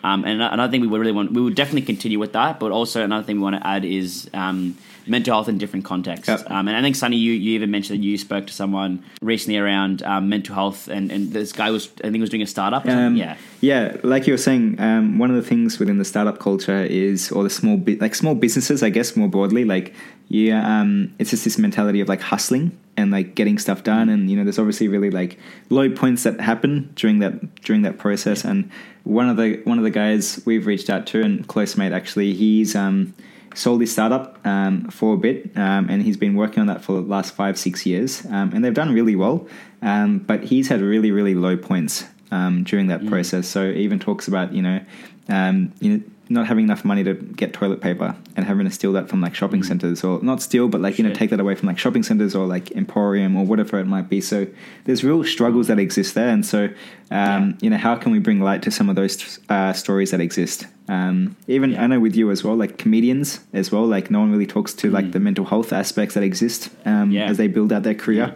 um, 0.02 0.24
and 0.24 0.40
another 0.40 0.70
thing 0.70 0.80
we 0.80 0.86
would 0.86 0.98
really 0.98 1.12
want, 1.12 1.32
we 1.32 1.42
would 1.42 1.54
definitely 1.54 1.82
continue 1.82 2.18
with 2.18 2.32
that. 2.32 2.58
But 2.58 2.72
also 2.72 3.04
another 3.04 3.24
thing 3.26 3.36
we 3.36 3.42
want 3.42 3.56
to 3.56 3.66
add 3.66 3.84
is 3.84 4.30
um, 4.32 4.78
mental 5.08 5.34
health 5.34 5.48
in 5.48 5.58
different 5.58 5.84
contexts. 5.84 6.28
Yep. 6.28 6.50
Um, 6.50 6.68
and 6.68 6.76
I 6.76 6.82
think 6.82 6.96
Sunny, 6.96 7.16
you, 7.16 7.32
you 7.32 7.52
even 7.52 7.70
mentioned 7.70 7.98
that 7.98 8.04
you 8.04 8.18
spoke 8.18 8.46
to 8.46 8.52
someone 8.52 9.04
recently 9.22 9.58
around 9.58 10.02
um, 10.02 10.28
mental 10.28 10.54
health, 10.54 10.88
and, 10.88 11.10
and 11.10 11.32
this 11.32 11.52
guy 11.52 11.70
was 11.70 11.90
I 12.04 12.10
think 12.10 12.20
was 12.20 12.30
doing 12.30 12.42
a 12.42 12.46
startup. 12.46 12.86
Um, 12.86 13.16
yeah, 13.16 13.36
yeah, 13.60 13.96
like 14.02 14.26
you 14.26 14.32
were 14.32 14.38
saying, 14.38 14.80
um, 14.80 15.18
one 15.18 15.30
of 15.30 15.36
the 15.36 15.42
things 15.42 15.78
within 15.78 15.98
the 15.98 16.04
startup 16.04 16.38
culture 16.38 16.82
is, 16.82 17.32
or 17.32 17.42
the 17.42 17.50
small, 17.50 17.76
bu- 17.76 17.98
like 18.00 18.14
small 18.14 18.34
businesses, 18.34 18.82
I 18.82 18.90
guess 18.90 19.16
more 19.16 19.28
broadly, 19.28 19.64
like 19.64 19.94
yeah, 20.28 20.80
um, 20.80 21.14
it's 21.18 21.30
just 21.30 21.44
this 21.44 21.56
mentality 21.56 22.00
of 22.00 22.08
like 22.08 22.20
hustling 22.20 22.78
and 22.98 23.10
like 23.10 23.34
getting 23.34 23.58
stuff 23.58 23.82
done, 23.82 24.08
and 24.08 24.30
you 24.30 24.36
know, 24.36 24.44
there's 24.44 24.58
obviously 24.58 24.88
really 24.88 25.10
like 25.10 25.38
low 25.70 25.88
points 25.88 26.24
that 26.24 26.40
happen 26.40 26.92
during 26.96 27.20
that 27.20 27.54
during 27.62 27.82
that 27.82 27.98
process. 27.98 28.44
And 28.44 28.70
one 29.04 29.28
of 29.28 29.38
the 29.38 29.60
one 29.64 29.78
of 29.78 29.84
the 29.84 29.90
guys 29.90 30.42
we've 30.44 30.66
reached 30.66 30.90
out 30.90 31.06
to, 31.08 31.22
and 31.22 31.46
close 31.46 31.76
mate 31.76 31.92
actually, 31.92 32.34
he's 32.34 32.76
um, 32.76 33.14
sold 33.54 33.80
his 33.80 33.92
startup 33.92 34.38
um, 34.46 34.88
for 34.90 35.14
a 35.14 35.16
bit, 35.16 35.50
um, 35.56 35.88
and 35.88 36.02
he's 36.02 36.16
been 36.16 36.34
working 36.34 36.60
on 36.60 36.66
that 36.66 36.82
for 36.82 36.94
the 36.94 37.00
last 37.00 37.34
five 37.34 37.58
six 37.58 37.86
years, 37.86 38.24
um, 38.26 38.52
and 38.54 38.64
they've 38.64 38.74
done 38.74 38.92
really 38.92 39.16
well. 39.16 39.46
Um, 39.82 40.18
but 40.18 40.44
he's 40.44 40.68
had 40.68 40.80
really 40.80 41.10
really 41.10 41.34
low 41.34 41.56
points 41.56 42.04
um, 42.30 42.64
during 42.64 42.88
that 42.88 43.06
process. 43.06 43.48
So 43.48 43.72
he 43.72 43.80
even 43.80 43.98
talks 43.98 44.28
about 44.28 44.52
you 44.52 44.62
know, 44.62 44.80
um, 45.28 45.72
you 45.80 45.96
know, 45.96 46.02
not 46.30 46.46
having 46.46 46.64
enough 46.64 46.84
money 46.84 47.02
to 47.04 47.14
get 47.14 47.52
toilet 47.52 47.80
paper 47.80 48.14
and 48.36 48.44
having 48.44 48.66
to 48.66 48.70
steal 48.72 48.92
that 48.92 49.08
from 49.08 49.20
like 49.20 49.34
shopping 49.34 49.62
centers 49.62 50.04
or 50.04 50.20
not 50.22 50.42
steal, 50.42 50.68
but 50.68 50.80
like 50.80 50.98
you 50.98 51.04
know, 51.06 51.12
take 51.14 51.30
that 51.30 51.40
away 51.40 51.54
from 51.54 51.66
like 51.68 51.78
shopping 51.78 52.02
centers 52.02 52.34
or 52.34 52.46
like 52.46 52.70
Emporium 52.72 53.36
or 53.36 53.44
whatever 53.46 53.78
it 53.78 53.86
might 53.86 54.08
be. 54.08 54.20
So 54.20 54.46
there's 54.84 55.02
real 55.04 55.24
struggles 55.24 55.68
that 55.68 55.78
exist 55.78 56.14
there, 56.14 56.28
and 56.28 56.44
so 56.44 56.68
um, 57.10 57.56
you 57.60 57.70
know, 57.70 57.78
how 57.78 57.94
can 57.96 58.12
we 58.12 58.18
bring 58.18 58.40
light 58.40 58.62
to 58.62 58.70
some 58.70 58.88
of 58.90 58.96
those 58.96 59.38
uh, 59.48 59.72
stories 59.72 60.10
that 60.10 60.20
exist? 60.20 60.66
Um, 60.88 61.36
even 61.46 61.70
Yeah. 61.72 61.84
I 61.84 61.86
know 61.86 62.00
with 62.00 62.16
you 62.16 62.30
as 62.30 62.42
well, 62.44 62.56
like 62.56 62.78
comedians 62.78 63.40
as 63.52 63.70
well. 63.72 63.86
Like 63.86 64.10
no 64.10 64.20
one 64.20 64.30
really 64.32 64.46
talks 64.46 64.72
to 64.74 64.90
like 64.90 65.12
the 65.12 65.20
mental 65.20 65.44
health 65.44 65.72
aspects 65.72 66.14
that 66.14 66.22
exist 66.22 66.70
um, 66.86 67.10
Yeah. 67.10 67.26
as 67.26 67.36
they 67.36 67.46
build 67.48 67.72
out 67.72 67.82
their 67.82 67.94
career. 67.94 68.34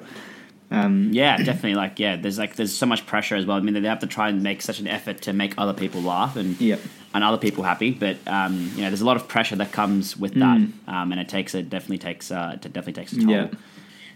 Um, 0.70 1.10
yeah, 1.12 1.36
definitely. 1.36 1.74
Like, 1.74 1.98
yeah, 1.98 2.16
there's 2.16 2.38
like 2.38 2.56
there's 2.56 2.74
so 2.74 2.86
much 2.86 3.04
pressure 3.06 3.36
as 3.36 3.44
well. 3.44 3.58
I 3.58 3.60
mean, 3.60 3.74
they 3.74 3.86
have 3.88 3.98
to 4.00 4.06
try 4.06 4.30
and 4.30 4.42
make 4.42 4.62
such 4.62 4.80
an 4.80 4.86
effort 4.86 5.20
to 5.22 5.32
make 5.34 5.52
other 5.58 5.74
people 5.74 6.00
laugh 6.00 6.34
and 6.36 6.58
Yep. 6.60 6.80
And 7.14 7.24
other 7.24 7.38
people 7.38 7.64
happy. 7.64 7.90
But 7.90 8.16
um, 8.26 8.72
you 8.74 8.82
know, 8.82 8.90
there's 8.90 9.00
a 9.00 9.06
lot 9.06 9.16
of 9.16 9.28
pressure 9.28 9.56
that 9.56 9.72
comes 9.72 10.16
with 10.16 10.34
that, 10.34 10.58
um, 10.86 11.12
and 11.12 11.20
it 11.20 11.28
takes 11.28 11.54
it 11.54 11.70
definitely 11.70 11.98
takes 11.98 12.30
uh, 12.30 12.52
it 12.54 12.62
definitely 12.62 12.94
takes 12.94 13.12
a 13.12 13.16
toll. 13.16 13.26
Mm. 13.26 13.52
Yeah. 13.52 13.58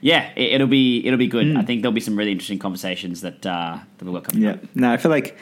Yeah, 0.03 0.31
it, 0.37 0.53
it'll 0.53 0.67
be 0.67 1.05
it'll 1.07 1.19
be 1.19 1.27
good. 1.27 1.47
Mm. 1.47 1.57
I 1.57 1.63
think 1.63 1.83
there'll 1.83 1.95
be 1.95 2.01
some 2.01 2.17
really 2.17 2.31
interesting 2.31 2.59
conversations 2.59 3.23
that 3.23 3.47
uh, 3.47 3.79
that 3.97 4.05
we'll 4.05 4.21
come. 4.21 4.39
Yeah. 4.39 4.57
No, 4.75 4.93
I 4.93 4.99
feel 4.99 5.11
like, 5.11 5.37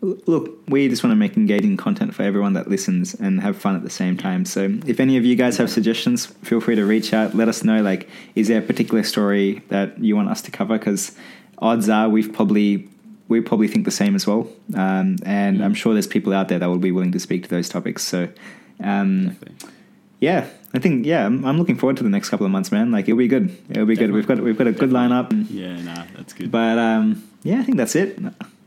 look, 0.00 0.60
we 0.68 0.88
just 0.88 1.02
want 1.02 1.10
to 1.10 1.16
make 1.16 1.36
engaging 1.36 1.76
content 1.76 2.14
for 2.14 2.22
everyone 2.22 2.52
that 2.52 2.68
listens 2.68 3.14
and 3.14 3.40
have 3.40 3.58
fun 3.58 3.74
at 3.74 3.82
the 3.82 3.90
same 3.90 4.16
time. 4.16 4.44
So 4.44 4.78
if 4.86 5.00
any 5.00 5.16
of 5.16 5.24
you 5.24 5.34
guys 5.34 5.56
have 5.58 5.68
suggestions, 5.68 6.26
feel 6.26 6.60
free 6.60 6.76
to 6.76 6.84
reach 6.84 7.12
out. 7.12 7.34
Let 7.34 7.48
us 7.48 7.64
know, 7.64 7.82
like, 7.82 8.08
is 8.36 8.46
there 8.46 8.60
a 8.60 8.62
particular 8.62 9.02
story 9.02 9.62
that 9.68 9.98
you 9.98 10.14
want 10.14 10.28
us 10.28 10.40
to 10.42 10.52
cover? 10.52 10.78
Because 10.78 11.16
odds 11.58 11.88
are 11.88 12.08
we've 12.08 12.32
probably. 12.32 12.88
We 13.28 13.40
probably 13.40 13.68
think 13.68 13.84
the 13.84 13.90
same 13.90 14.14
as 14.14 14.26
well, 14.26 14.48
um, 14.74 15.16
and 15.24 15.62
I'm 15.62 15.74
sure 15.74 15.92
there's 15.92 16.06
people 16.06 16.32
out 16.32 16.48
there 16.48 16.58
that 16.60 16.66
will 16.66 16.78
be 16.78 16.92
willing 16.92 17.12
to 17.12 17.18
speak 17.18 17.42
to 17.44 17.48
those 17.48 17.68
topics. 17.68 18.04
So, 18.04 18.28
um, 18.80 19.36
yeah, 20.20 20.46
I 20.72 20.78
think 20.78 21.06
yeah, 21.06 21.26
I'm, 21.26 21.44
I'm 21.44 21.58
looking 21.58 21.76
forward 21.76 21.96
to 21.96 22.04
the 22.04 22.10
next 22.10 22.28
couple 22.28 22.46
of 22.46 22.52
months, 22.52 22.70
man. 22.70 22.92
Like 22.92 23.06
it'll 23.08 23.18
be 23.18 23.28
good. 23.28 23.56
It'll 23.68 23.86
be 23.86 23.96
good. 23.96 24.12
We've 24.12 24.26
got 24.26 24.40
we've 24.40 24.56
got 24.56 24.68
a 24.68 24.72
good 24.72 24.90
lineup. 24.90 25.32
Yeah, 25.50 25.76
nah, 25.82 26.04
that's 26.14 26.34
good. 26.34 26.50
But 26.52 26.78
um, 26.78 27.28
yeah, 27.42 27.58
I 27.58 27.62
think 27.64 27.78
that's 27.78 27.96
it. 27.96 28.18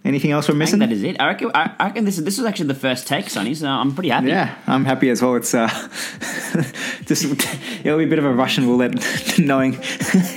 Anything 0.05 0.31
else 0.31 0.47
we're 0.47 0.55
I 0.55 0.59
missing? 0.59 0.79
think 0.79 0.89
that 0.89 0.95
is 0.95 1.03
it. 1.03 1.19
I 1.19 1.27
reckon, 1.27 1.51
I, 1.53 1.75
I 1.77 1.85
reckon 1.87 2.05
this 2.05 2.17
is 2.17 2.23
this 2.23 2.37
was 2.37 2.47
actually 2.47 2.67
the 2.67 2.75
first 2.75 3.05
take, 3.05 3.29
Sonny. 3.29 3.53
So 3.53 3.67
I'm 3.67 3.93
pretty 3.93 4.09
happy. 4.09 4.27
Yeah, 4.27 4.55
I'm 4.65 4.85
happy 4.85 5.09
as 5.09 5.21
well. 5.21 5.35
It's 5.35 5.53
uh, 5.53 5.67
just 7.05 7.25
it'll 7.83 7.97
be 7.97 8.05
a 8.05 8.07
bit 8.07 8.17
of 8.17 8.25
a 8.25 8.33
Russian 8.33 8.65
roulette, 8.65 8.95
knowing 9.39 9.73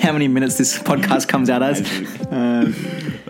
how 0.00 0.12
many 0.12 0.26
minutes 0.26 0.58
this 0.58 0.76
podcast 0.78 1.28
comes 1.28 1.48
out 1.48 1.62
as. 1.62 1.80
Um, 2.30 2.74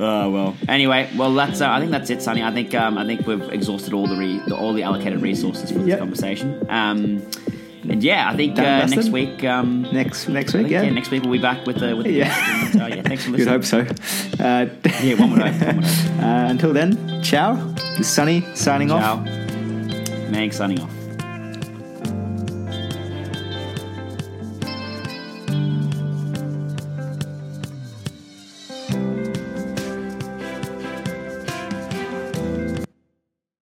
Oh 0.05 0.31
well. 0.31 0.57
Anyway, 0.69 1.09
well 1.17 1.33
that's 1.33 1.61
uh, 1.61 1.71
I 1.71 1.79
think 1.79 1.93
that's 1.93 2.11
it, 2.11 2.21
Sonny. 2.23 2.43
I 2.43 2.51
think 2.53 2.75
um, 2.75 2.99
I 2.99 3.07
think 3.07 3.27
we've 3.27 3.43
exhausted 3.51 3.93
all 3.95 4.07
the, 4.07 4.17
re- 4.17 4.41
the 4.49 4.57
all 4.57 4.73
the 4.73 4.83
allocated 4.83 5.21
resources 5.23 5.71
for 5.71 5.79
this 5.79 5.89
Yep. 5.89 5.99
conversation. 6.01 6.67
Um, 6.69 7.23
and 7.89 8.03
yeah, 8.03 8.31
I 8.31 8.37
think 8.37 8.59
uh, 8.59 8.87
next 8.87 9.11
week. 9.11 9.45
Um, 9.45 9.83
next 9.93 10.29
next 10.29 10.55
week, 10.55 10.63
think, 10.63 10.71
yeah, 10.73 10.83
yeah, 10.83 10.91
next 10.91 11.11
week 11.11 11.23
we'll 11.23 11.33
be 11.33 11.39
back 11.39 11.67
with 11.67 11.79
the 11.79 11.95
with 11.97 12.07
the 12.07 12.13
Yeah. 12.13 12.67
And, 12.73 12.83
uh, 12.83 12.87
yeah, 12.87 13.03
thanks 13.03 13.25
for 13.25 13.31
You'd 13.37 13.49
hope 13.49 13.65
so. 13.65 13.81
Uh, 14.41 14.67
Yeah, 15.03 15.15
one 15.21 15.31
would 15.33 15.43
hope. 15.43 15.67
One 15.67 15.77
would 15.77 15.85
hope. 15.85 16.19
uh, 16.23 16.47
until 16.51 16.73
then, 16.73 17.23
ciao. 17.23 17.55
This 17.97 18.01
is 18.01 18.07
Sunny 18.09 18.45
signing 18.55 18.91
off. 18.91 19.03
Ciao. 19.27 20.29
Meg 20.31 20.53
signing 20.53 20.81
off. 20.81 21.02